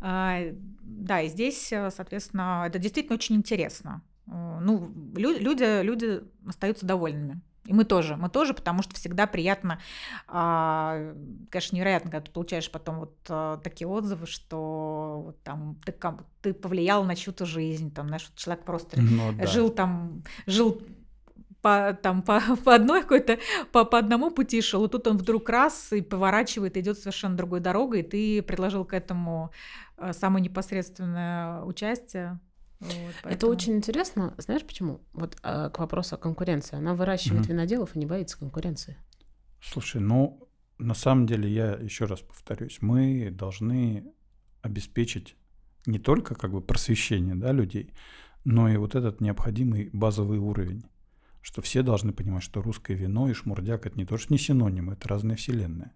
А, 0.00 0.40
да, 0.82 1.20
и 1.20 1.28
здесь, 1.28 1.72
э, 1.72 1.90
соответственно, 1.90 2.64
это 2.66 2.78
действительно 2.78 3.14
очень 3.14 3.36
интересно. 3.36 4.02
Э, 4.26 4.58
ну, 4.60 4.90
люди, 5.14 5.82
люди 5.82 6.22
остаются 6.46 6.86
довольными. 6.86 7.40
И 7.66 7.72
мы 7.72 7.84
тоже, 7.84 8.16
мы 8.16 8.28
тоже, 8.28 8.54
потому 8.54 8.82
что 8.82 8.94
всегда 8.94 9.26
приятно, 9.26 9.80
а, 10.28 11.14
конечно, 11.50 11.76
невероятно, 11.76 12.10
когда 12.10 12.24
ты 12.24 12.30
получаешь 12.30 12.70
потом 12.70 13.00
вот 13.00 13.16
а, 13.28 13.58
такие 13.58 13.88
отзывы, 13.88 14.26
что 14.26 15.34
там 15.42 15.76
ты, 15.84 15.94
ты 16.42 16.54
повлиял 16.54 17.04
на 17.04 17.16
чью-то 17.16 17.44
жизнь, 17.44 17.92
там, 17.92 18.08
знаешь, 18.08 18.30
человек 18.36 18.64
просто 18.64 19.00
ну, 19.00 19.32
да. 19.32 19.46
жил 19.46 19.70
там, 19.70 20.22
жил 20.46 20.80
по, 21.60 21.98
там, 22.00 22.22
по, 22.22 22.40
по 22.64 22.74
одной 22.74 23.02
какой-то, 23.02 23.38
по, 23.72 23.84
по 23.84 23.98
одному 23.98 24.30
пути 24.30 24.60
шел, 24.60 24.84
и 24.84 24.88
тут 24.88 25.06
он 25.08 25.16
вдруг 25.18 25.48
раз 25.48 25.92
и 25.92 26.00
поворачивает, 26.00 26.76
идет 26.76 26.98
совершенно 26.98 27.36
другой 27.36 27.60
дорогой, 27.60 28.00
и 28.00 28.02
ты 28.04 28.42
предложил 28.42 28.84
к 28.84 28.94
этому 28.94 29.50
а, 29.96 30.12
самое 30.12 30.44
непосредственное 30.44 31.62
участие. 31.62 32.38
Вот, 32.80 32.92
поэтому... 33.22 33.34
Это 33.34 33.46
очень 33.46 33.76
интересно. 33.76 34.34
Знаешь 34.38 34.64
почему? 34.64 35.00
Вот 35.12 35.36
э, 35.42 35.70
к 35.70 35.78
вопросу 35.78 36.16
о 36.16 36.18
конкуренции. 36.18 36.76
Она 36.76 36.94
выращивает 36.94 37.42
угу. 37.42 37.50
виноделов 37.50 37.96
и 37.96 37.98
не 37.98 38.06
боится 38.06 38.38
конкуренции. 38.38 38.96
Слушай, 39.62 40.00
ну, 40.00 40.46
на 40.78 40.94
самом 40.94 41.26
деле, 41.26 41.50
я 41.50 41.72
еще 41.72 42.04
раз 42.04 42.20
повторюсь, 42.20 42.78
мы 42.80 43.30
должны 43.30 44.12
обеспечить 44.62 45.36
не 45.86 45.98
только 45.98 46.34
как 46.34 46.52
бы 46.52 46.60
просвещение 46.60 47.34
да, 47.34 47.52
людей, 47.52 47.94
но 48.44 48.68
и 48.68 48.76
вот 48.76 48.94
этот 48.94 49.20
необходимый 49.20 49.90
базовый 49.92 50.38
уровень, 50.38 50.84
что 51.40 51.62
все 51.62 51.82
должны 51.82 52.12
понимать, 52.12 52.42
что 52.42 52.60
русское 52.60 52.94
вино 52.94 53.30
и 53.30 53.32
шмурдяк 53.32 53.86
это 53.86 53.96
не 53.96 54.04
то, 54.04 54.18
что 54.18 54.32
не 54.32 54.38
синонимы, 54.38 54.94
это 54.94 55.08
разные 55.08 55.36
вселенные. 55.36 55.92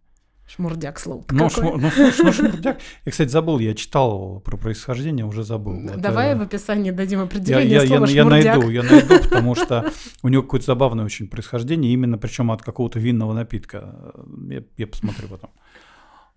Шмурдяк 0.56 0.98
слово. 0.98 1.24
Ну, 1.30 1.48
шмур, 1.48 1.80
ну, 1.80 1.90
слушай, 1.90 2.24
ну, 2.24 2.32
шмурдяк. 2.32 2.80
Я, 3.04 3.12
кстати, 3.12 3.28
забыл, 3.28 3.60
я 3.60 3.72
читал 3.74 4.40
про 4.40 4.56
происхождение, 4.56 5.24
уже 5.24 5.44
забыл. 5.44 5.78
Давай 5.96 6.30
это... 6.30 6.40
в 6.40 6.42
описании 6.42 6.90
дадим 6.90 7.20
определение 7.20 7.74
я, 7.74 7.86
слова 7.86 8.06
я, 8.06 8.12
я 8.12 8.24
найду, 8.24 8.68
я 8.68 8.82
найду, 8.82 9.18
потому 9.22 9.54
что 9.54 9.92
у 10.22 10.28
него 10.28 10.42
какое-то 10.42 10.66
забавное 10.66 11.04
очень 11.04 11.28
происхождение, 11.28 11.92
именно 11.92 12.18
причем 12.18 12.50
от 12.50 12.62
какого-то 12.62 12.98
винного 12.98 13.32
напитка. 13.32 14.12
Я, 14.48 14.64
я 14.76 14.86
посмотрю 14.88 15.28
потом. 15.28 15.50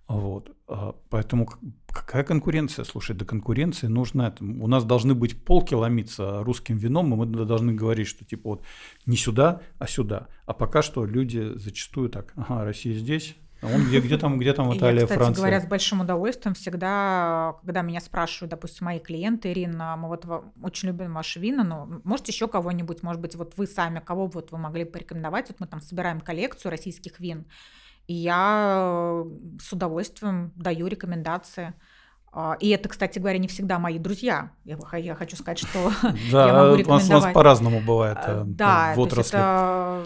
Вот. 0.07 0.51
А, 0.67 0.93
поэтому 1.09 1.49
какая 1.87 2.23
конкуренция? 2.23 2.85
Слушай, 2.85 3.15
до 3.15 3.25
конкуренции 3.25 3.87
нужна... 3.87 4.31
У 4.39 4.67
нас 4.67 4.83
должны 4.83 5.15
быть 5.15 5.43
полки 5.43 5.73
ломиться 5.73 6.43
русским 6.43 6.77
вином, 6.77 7.13
и 7.13 7.17
мы 7.17 7.25
должны 7.25 7.73
говорить, 7.73 8.07
что 8.07 8.25
типа 8.25 8.49
вот 8.49 8.63
не 9.07 9.17
сюда, 9.17 9.61
а 9.79 9.87
сюда. 9.87 10.27
А 10.45 10.53
пока 10.53 10.83
что 10.83 11.03
люди 11.03 11.53
зачастую 11.55 12.09
так, 12.09 12.33
ага, 12.35 12.63
Россия 12.63 12.93
здесь, 12.93 13.35
Он 13.63 13.83
где, 13.85 13.99
где 14.01 14.17
там, 14.17 14.37
где 14.39 14.53
там 14.53 14.75
Италия, 14.75 15.01
я, 15.01 15.05
кстати 15.05 15.19
Франция? 15.19 15.41
говоря, 15.41 15.61
с 15.61 15.65
большим 15.65 16.01
удовольствием 16.01 16.53
всегда, 16.55 17.55
когда 17.61 17.81
меня 17.81 18.01
спрашивают, 18.01 18.51
допустим, 18.51 18.85
мои 18.85 18.99
клиенты, 18.99 19.51
Ирина, 19.51 19.95
мы 19.97 20.07
вот 20.09 20.25
очень 20.61 20.89
любим 20.89 21.13
ваши 21.13 21.39
вина, 21.39 21.63
но 21.63 22.01
можете 22.03 22.31
еще 22.31 22.47
кого-нибудь, 22.47 23.03
может 23.03 23.21
быть, 23.21 23.35
вот 23.35 23.53
вы 23.57 23.67
сами, 23.67 23.99
кого 23.99 24.27
вот 24.27 24.51
вы 24.51 24.57
могли 24.57 24.83
порекомендовать? 24.85 25.49
Вот 25.49 25.59
мы 25.59 25.67
там 25.67 25.81
собираем 25.81 26.19
коллекцию 26.21 26.71
российских 26.71 27.19
вин, 27.19 27.45
и 28.07 28.13
я 28.13 29.23
э, 29.25 29.57
с 29.61 29.71
удовольствием 29.71 30.51
даю 30.55 30.87
рекомендации. 30.87 31.73
А, 32.35 32.57
И 32.59 32.69
это, 32.69 32.89
кстати 32.89 33.19
говоря, 33.19 33.37
не 33.37 33.47
всегда 33.47 33.77
мои 33.79 33.99
друзья. 33.99 34.51
Я, 34.65 34.77
я 34.97 35.15
хочу 35.15 35.37
сказать, 35.37 35.59
что 35.59 35.91
Да, 36.31 36.47
я 36.47 36.53
могу 36.53 36.73
у 36.73 36.77
нас, 36.77 36.85
у 36.87 36.89
нас 36.89 37.03
рекомендовать. 37.03 37.33
по-разному 37.33 37.79
бывает 37.79 38.17
А, 38.19 38.41
э, 38.41 38.43
Да, 38.45 38.93
в 38.95 38.99
отрасли. 38.99 39.37
это 39.37 40.03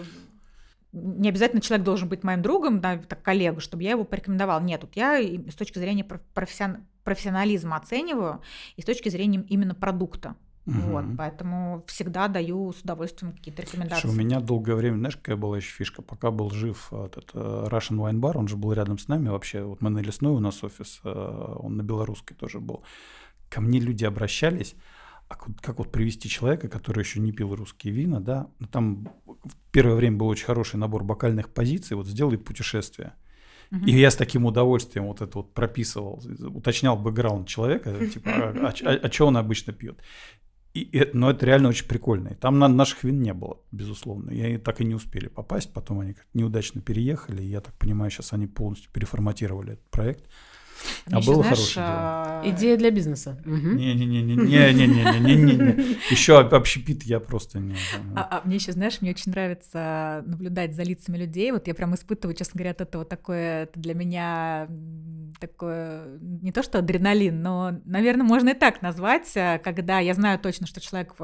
не 0.92 1.28
обязательно 1.28 1.60
человек 1.60 1.84
должен 1.84 2.08
быть 2.08 2.24
моим 2.24 2.42
другом, 2.42 2.80
да, 2.80 2.96
так, 2.98 3.22
коллегу, 3.22 3.60
чтобы 3.60 3.82
я 3.82 3.90
его 3.90 4.04
порекомендовал. 4.04 4.60
Нет, 4.60 4.80
тут 4.80 4.96
я 4.96 5.20
с 5.20 5.54
точки 5.54 5.78
зрения 5.78 6.02
проф- 6.04 6.22
профессион- 6.34 6.78
профессионализма 7.04 7.76
оцениваю 7.76 8.40
и 8.76 8.82
с 8.82 8.84
точки 8.84 9.08
зрения 9.08 9.44
именно 9.48 9.74
продукта. 9.74 10.34
Вот, 10.66 11.04
Мгм. 11.04 11.16
поэтому 11.16 11.82
всегда 11.86 12.28
даю 12.28 12.74
с 12.74 12.82
удовольствием 12.82 13.32
какие-то 13.32 13.62
рекомендации. 13.62 14.02
Слушай, 14.02 14.14
у 14.14 14.18
меня 14.18 14.40
долгое 14.40 14.74
время, 14.74 14.96
знаешь, 14.98 15.16
какая 15.16 15.36
была 15.36 15.56
еще 15.56 15.70
фишка? 15.72 16.02
Пока 16.02 16.30
был 16.30 16.50
жив 16.50 16.88
э, 16.92 17.06
этот 17.06 17.30
э, 17.32 17.38
Russian 17.70 17.96
Wine 17.96 18.20
Bar, 18.20 18.36
он 18.36 18.48
же 18.48 18.56
был 18.58 18.74
рядом 18.74 18.98
с 18.98 19.08
нами 19.08 19.30
вообще. 19.30 19.62
Вот 19.62 19.80
мы 19.80 19.88
на 19.88 20.00
Лесной 20.00 20.32
у 20.32 20.40
нас 20.40 20.62
офис, 20.62 21.00
э, 21.04 21.54
он 21.58 21.78
на 21.78 21.82
Белорусской 21.82 22.36
тоже 22.36 22.60
был. 22.60 22.82
Ко 23.48 23.62
мне 23.62 23.80
люди 23.80 24.04
обращались, 24.04 24.74
а 25.28 25.34
как, 25.36 25.78
вот 25.78 25.92
привести 25.92 26.28
человека, 26.28 26.68
который 26.68 27.00
еще 27.02 27.20
не 27.20 27.32
пил 27.32 27.54
русские 27.54 27.92
вина, 27.92 28.20
да? 28.20 28.48
Ну, 28.58 28.66
Там 28.66 29.08
в 29.26 29.54
первое 29.70 29.94
время 29.94 30.16
был 30.16 30.28
очень 30.28 30.46
хороший 30.46 30.76
набор 30.76 31.04
бокальных 31.04 31.50
позиций, 31.50 31.96
вот 31.96 32.06
сделай 32.06 32.38
путешествие. 32.38 33.12
И 33.86 33.90
я 33.98 34.10
с 34.10 34.16
таким 34.16 34.46
удовольствием 34.46 35.06
вот 35.08 35.20
это 35.20 35.38
вот 35.38 35.52
прописывал, 35.52 36.22
уточнял 36.54 36.96
бэкграунд 36.96 37.46
человека, 37.46 37.94
типа, 38.06 38.30
а, 38.30 39.10
что 39.12 39.26
он 39.26 39.36
обычно 39.36 39.74
пьет. 39.74 40.00
И, 40.72 40.80
и- 40.80 41.10
но 41.12 41.30
это 41.30 41.44
реально 41.44 41.68
очень 41.68 41.86
прикольно. 41.86 42.28
И 42.28 42.34
там 42.34 42.58
на, 42.58 42.68
наших 42.68 43.04
вин 43.04 43.20
не 43.20 43.34
было, 43.34 43.58
безусловно. 43.70 44.30
И 44.30 44.40
они 44.40 44.56
так 44.56 44.80
и 44.80 44.84
не 44.84 44.94
успели 44.94 45.28
попасть. 45.28 45.72
Потом 45.74 46.00
они 46.00 46.14
как 46.14 46.26
неудачно 46.32 46.80
переехали. 46.80 47.42
И 47.42 47.46
я 47.50 47.60
так 47.60 47.74
понимаю, 47.74 48.10
сейчас 48.10 48.32
они 48.32 48.46
полностью 48.46 48.90
переформатировали 48.92 49.72
этот 49.74 49.90
проект. 49.90 50.24
А 51.10 51.20
было 51.20 51.42
хорошее 51.42 51.86
дело. 51.86 51.86
а, 51.86 52.42
Идея 52.46 52.76
для 52.76 52.90
бизнеса. 52.90 53.40
Мгм. 53.44 53.76
Не-не-не-не-не-не-не-не. 53.76 55.96
Еще 56.10 56.38
общепит 56.38 57.02
я 57.04 57.20
просто 57.20 57.58
не... 57.58 57.74
А, 58.14 58.28
а 58.30 58.42
мне 58.44 58.56
еще, 58.56 58.72
знаешь, 58.72 59.00
мне 59.00 59.10
очень 59.10 59.32
нравится 59.32 60.22
наблюдать 60.26 60.74
за 60.74 60.82
лицами 60.82 61.16
людей. 61.16 61.50
Вот 61.52 61.66
я 61.66 61.74
прям 61.74 61.94
испытываю, 61.94 62.36
честно 62.36 62.58
говоря, 62.58 62.70
от 62.72 62.80
этого 62.80 63.04
такое 63.04 63.68
для 63.74 63.94
меня 63.94 64.68
такое 65.40 66.18
не 66.20 66.52
то 66.52 66.62
что 66.62 66.78
адреналин, 66.78 67.42
но, 67.42 67.78
наверное, 67.84 68.24
можно 68.26 68.50
и 68.50 68.54
так 68.54 68.82
назвать, 68.82 69.30
э, 69.36 69.60
когда 69.62 69.98
я 70.00 70.14
знаю 70.14 70.38
точно, 70.38 70.66
что 70.66 70.80
человек 70.80 71.14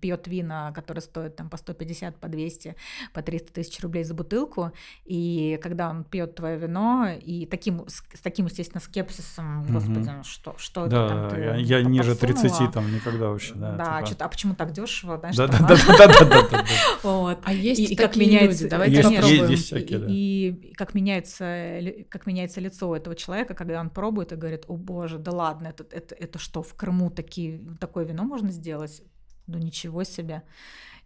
пьет 0.00 0.26
вина, 0.26 0.72
которые 0.72 1.02
стоят 1.02 1.36
там 1.36 1.50
по 1.50 1.56
150, 1.56 2.16
по 2.16 2.28
200, 2.28 2.74
по 3.12 3.22
300 3.22 3.52
тысяч 3.52 3.80
рублей 3.80 4.04
за 4.04 4.14
бутылку, 4.14 4.72
и 5.04 5.58
когда 5.62 5.90
он 5.90 6.04
пьет 6.04 6.34
твое 6.34 6.58
вино, 6.58 7.08
и 7.20 7.46
таким, 7.46 7.86
с, 7.86 8.02
с 8.14 8.20
таким, 8.22 8.46
естественно, 8.46 8.80
скепсисом, 8.90 9.64
господи, 9.70 10.10
ну 10.10 10.24
что, 10.24 10.54
что 10.58 10.86
это 10.86 11.08
там 11.08 11.28
Да, 11.28 11.30
ты 11.30 11.40
я, 11.40 11.54
я 11.56 11.82
ниже 11.82 12.14
подсунула? 12.14 12.48
30 12.50 12.72
там 12.72 12.92
никогда 12.92 13.28
вообще, 13.28 13.54
да. 13.54 13.72
Да, 13.72 13.96
типа. 13.98 14.08
чё-то, 14.08 14.24
а 14.24 14.28
почему 14.28 14.54
так 14.54 14.72
дешево, 14.72 15.18
знаешь? 15.18 15.36
Да, 15.36 15.46
да, 15.46 15.58
а? 15.58 15.68
да, 15.68 15.76
да, 15.76 16.06
да, 16.06 16.24
да, 16.24 16.48
да. 16.50 16.64
Вот. 17.02 17.38
А 17.44 17.52
есть 17.52 17.80
и, 17.80 17.84
и 17.84 17.96
как 17.96 18.16
меняется, 18.16 18.64
люди, 18.64 18.70
давайте 18.70 18.96
Есть- 18.96 19.08
попробуем. 19.08 19.50
есть 19.50 19.64
всякие, 19.66 19.98
да. 19.98 20.06
и, 20.08 20.12
и 20.50 20.74
как 20.74 20.94
меняется, 20.94 21.80
как 22.08 22.26
меняется 22.26 22.60
лицо 22.60 22.90
у 22.90 22.94
этого 22.94 23.14
человека, 23.14 23.54
когда 23.54 23.80
он 23.80 23.90
пробует 23.90 24.32
и 24.32 24.36
говорит, 24.36 24.64
о 24.68 24.76
боже, 24.76 25.18
да 25.18 25.32
ладно, 25.32 25.68
это, 25.68 25.84
это, 25.90 26.14
это 26.14 26.38
что, 26.38 26.62
в 26.62 26.74
Крыму 26.74 27.10
такие, 27.10 27.60
такое 27.80 28.04
вино 28.04 28.24
можно 28.24 28.50
сделать? 28.50 29.02
Ну 29.46 29.58
ничего 29.58 30.04
себе. 30.04 30.42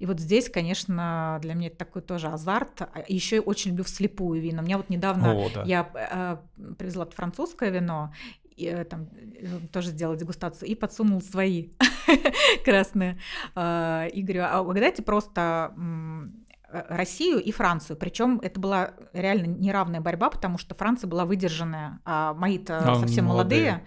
И 0.05 0.07
вот 0.07 0.21
здесь, 0.21 0.51
конечно, 0.51 1.39
для 1.41 1.55
меня 1.55 1.69
это 1.69 1.79
такой 1.79 2.03
тоже 2.03 2.27
азарт. 2.27 2.83
А 2.83 3.03
Еще 3.09 3.41
очень 3.41 3.71
люблю 3.71 3.85
вслепую 3.85 4.39
вина. 4.39 4.61
У 4.61 4.65
меня 4.67 4.77
вот 4.77 4.91
недавно 4.91 5.33
О, 5.33 5.49
да. 5.49 5.63
я 5.63 5.91
э, 5.95 6.37
привезла 6.75 7.07
французское 7.07 7.71
вино, 7.71 8.13
и, 8.55 8.67
э, 8.67 8.85
там 8.85 9.09
э, 9.15 9.61
тоже 9.73 9.93
сделала 9.93 10.15
дегустацию, 10.15 10.69
и 10.69 10.75
подсунул 10.75 11.23
свои 11.23 11.69
красные 12.67 13.19
Игорю. 13.55 14.43
А 14.47 14.61
угадайте 14.61 15.03
просто 15.03 15.73
м, 15.75 16.44
э, 16.44 16.44
Россию 16.89 17.39
и 17.39 17.53
Францию. 17.53 17.97
Причем 17.97 18.41
это 18.43 18.59
была 18.59 18.95
реально 19.13 19.47
неравная 19.47 20.01
борьба, 20.01 20.31
потому 20.31 20.59
что 20.59 20.75
Франция 20.75 21.09
была 21.09 21.25
выдержанная, 21.25 22.01
а 22.05 22.35
мои-то 22.35 22.79
А, 22.79 22.97
совсем 22.97 23.27
молодые. 23.27 23.71
молодые. 23.73 23.87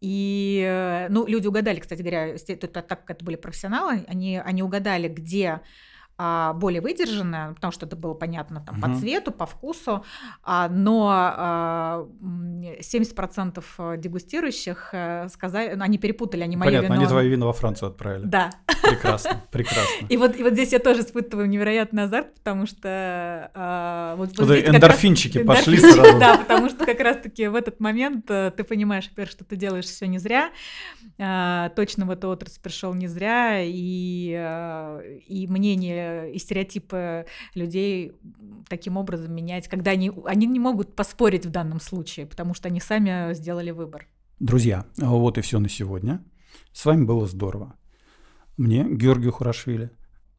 И, 0.00 0.64
э, 0.66 1.08
ну, 1.10 1.26
люди 1.26 1.46
угадали, 1.46 1.78
кстати 1.80 2.00
говоря, 2.00 2.36
так 2.36 2.86
как 2.86 3.10
это 3.10 3.24
были 3.24 3.36
профессионалы, 3.36 4.04
они, 4.08 4.38
они 4.38 4.62
угадали, 4.62 5.08
где 5.08 5.60
более 6.54 6.80
выдержанная, 6.80 7.54
потому 7.54 7.72
что 7.72 7.86
это 7.86 7.96
было 7.96 8.14
понятно 8.14 8.60
там, 8.60 8.80
по 8.80 8.88
Мгм. 8.88 8.98
цвету, 8.98 9.32
по 9.32 9.46
вкусу, 9.46 10.04
а, 10.42 10.68
но 10.68 11.08
а, 11.12 12.06
м, 12.20 12.62
70% 12.80 13.64
дегустирующих 13.98 14.90
э, 14.92 15.28
сказали, 15.28 15.74
ну, 15.74 15.84
они 15.84 15.98
перепутали, 15.98 16.42
они 16.42 16.56
мое 16.56 16.68
Понятно, 16.68 16.86
вино. 16.86 16.94
они 16.96 17.06
твои 17.06 17.28
вина 17.28 17.46
во 17.46 17.52
Францию 17.52 17.88
отправили. 17.90 18.24
Да. 18.26 18.50
Прекрасно, 18.82 19.42
прекрасно. 19.50 20.06
И 20.08 20.16
вот, 20.16 20.36
и 20.38 20.42
вот 20.42 20.52
здесь 20.54 20.72
я 20.72 20.78
тоже 20.78 21.00
испытываю 21.02 21.48
невероятный 21.48 22.04
азарт, 22.04 22.34
потому 22.34 22.66
что 22.66 23.50
а, 23.54 24.14
вот, 24.16 24.36
вот 24.38 24.46
здесь 24.46 24.64
как 24.64 24.66
раз- 24.66 24.76
эндорфинчики 24.76 25.42
пошли 25.42 25.76
Эндорфинчики, 25.76 26.00
сразу. 26.02 26.18
Да, 26.18 26.36
потому 26.38 26.68
что 26.68 26.84
как 26.86 27.00
раз-таки 27.00 27.46
в 27.48 27.54
этот 27.54 27.80
момент 27.80 28.30
э, 28.30 28.52
ты 28.56 28.64
понимаешь, 28.64 29.08
во-первых, 29.10 29.30
что 29.32 29.44
ты 29.44 29.56
делаешь 29.56 29.84
все 29.86 30.06
не 30.06 30.18
зря, 30.18 30.50
а, 31.18 31.68
точно 31.70 32.06
в 32.06 32.10
эту 32.10 32.28
отрасль 32.28 32.60
пришел 32.60 32.94
не 32.94 33.06
зря, 33.06 33.60
и, 33.62 34.34
а, 34.36 35.00
и 35.26 35.46
мнение, 35.46 36.09
и 36.32 36.38
стереотипы 36.38 37.26
людей 37.54 38.12
таким 38.68 38.96
образом 38.96 39.34
менять, 39.34 39.68
когда 39.68 39.92
они, 39.92 40.12
они 40.24 40.46
не 40.46 40.58
могут 40.58 40.94
поспорить 40.94 41.46
в 41.46 41.50
данном 41.50 41.80
случае, 41.80 42.26
потому 42.26 42.54
что 42.54 42.68
они 42.68 42.80
сами 42.80 43.34
сделали 43.34 43.70
выбор. 43.70 44.06
Друзья, 44.38 44.86
вот 44.96 45.38
и 45.38 45.40
все 45.40 45.58
на 45.58 45.68
сегодня. 45.68 46.24
С 46.72 46.84
вами 46.84 47.04
было 47.04 47.26
здорово. 47.26 47.76
Мне, 48.56 48.86
Георгию 48.88 49.32
Хурашвили, 49.32 49.90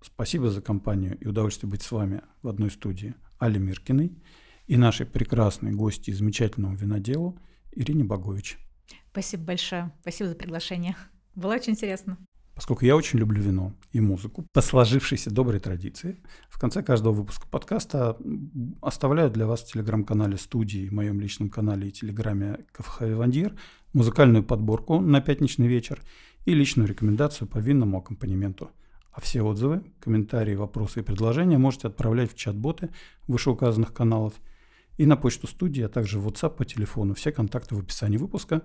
спасибо 0.01 0.49
за 0.49 0.61
компанию 0.61 1.17
и 1.19 1.27
удовольствие 1.27 1.69
быть 1.69 1.81
с 1.81 1.91
вами 1.91 2.21
в 2.41 2.47
одной 2.47 2.71
студии 2.71 3.15
Али 3.39 3.59
Миркиной 3.59 4.17
и 4.67 4.77
нашей 4.77 5.05
прекрасной 5.05 5.73
гости 5.73 6.09
и 6.09 6.13
замечательному 6.13 6.75
виноделу 6.75 7.39
Ирине 7.71 8.03
Богович. 8.03 8.57
Спасибо 9.11 9.43
большое. 9.43 9.91
Спасибо 10.01 10.29
за 10.29 10.35
приглашение. 10.35 10.95
Было 11.35 11.53
очень 11.53 11.73
интересно. 11.73 12.17
Поскольку 12.55 12.85
я 12.85 12.95
очень 12.95 13.19
люблю 13.19 13.41
вино 13.41 13.73
и 13.91 13.99
музыку, 14.01 14.45
по 14.53 14.61
сложившейся 14.61 15.31
доброй 15.31 15.59
традиции, 15.59 16.17
в 16.49 16.59
конце 16.59 16.83
каждого 16.83 17.13
выпуска 17.13 17.47
подкаста 17.47 18.17
оставляю 18.81 19.31
для 19.31 19.47
вас 19.47 19.63
в 19.63 19.71
телеграм-канале 19.71 20.37
студии, 20.37 20.87
в 20.87 20.91
моем 20.91 21.19
личном 21.19 21.49
канале 21.49 21.87
и 21.87 21.91
телеграме 21.91 22.65
КФХ 22.71 23.01
Вивандир 23.01 23.55
музыкальную 23.93 24.43
подборку 24.43 24.99
на 24.99 25.21
пятничный 25.21 25.67
вечер 25.67 26.01
и 26.45 26.53
личную 26.53 26.87
рекомендацию 26.87 27.47
по 27.47 27.57
винному 27.57 27.97
аккомпанементу. 27.97 28.71
А 29.11 29.19
все 29.19 29.41
отзывы, 29.41 29.83
комментарии, 29.99 30.55
вопросы 30.55 31.01
и 31.01 31.03
предложения 31.03 31.57
можете 31.57 31.87
отправлять 31.87 32.31
в 32.31 32.37
чат-боты 32.37 32.89
вышеуказанных 33.27 33.93
каналов 33.93 34.33
и 34.97 35.05
на 35.05 35.17
почту 35.17 35.47
студии, 35.47 35.83
а 35.83 35.89
также 35.89 36.19
в 36.19 36.27
WhatsApp 36.27 36.55
по 36.55 36.65
телефону. 36.65 37.13
Все 37.13 37.31
контакты 37.31 37.75
в 37.75 37.79
описании 37.79 38.17
выпуска. 38.17 38.61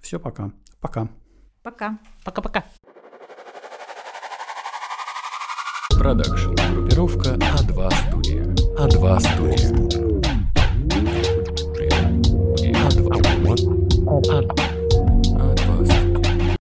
Все, 0.00 0.18
пока. 0.18 0.52
Пока. 0.80 1.08
Пока. 1.62 1.98
Пока-пока. 2.24 2.64
Продакшн. 6.04 6.52
Группировка 6.74 7.30
А2 7.30 7.90
студия. 8.08 8.44
А2 8.76 9.20
студия. 9.20 9.72
А2. 12.76 13.08
А2. 14.28 14.73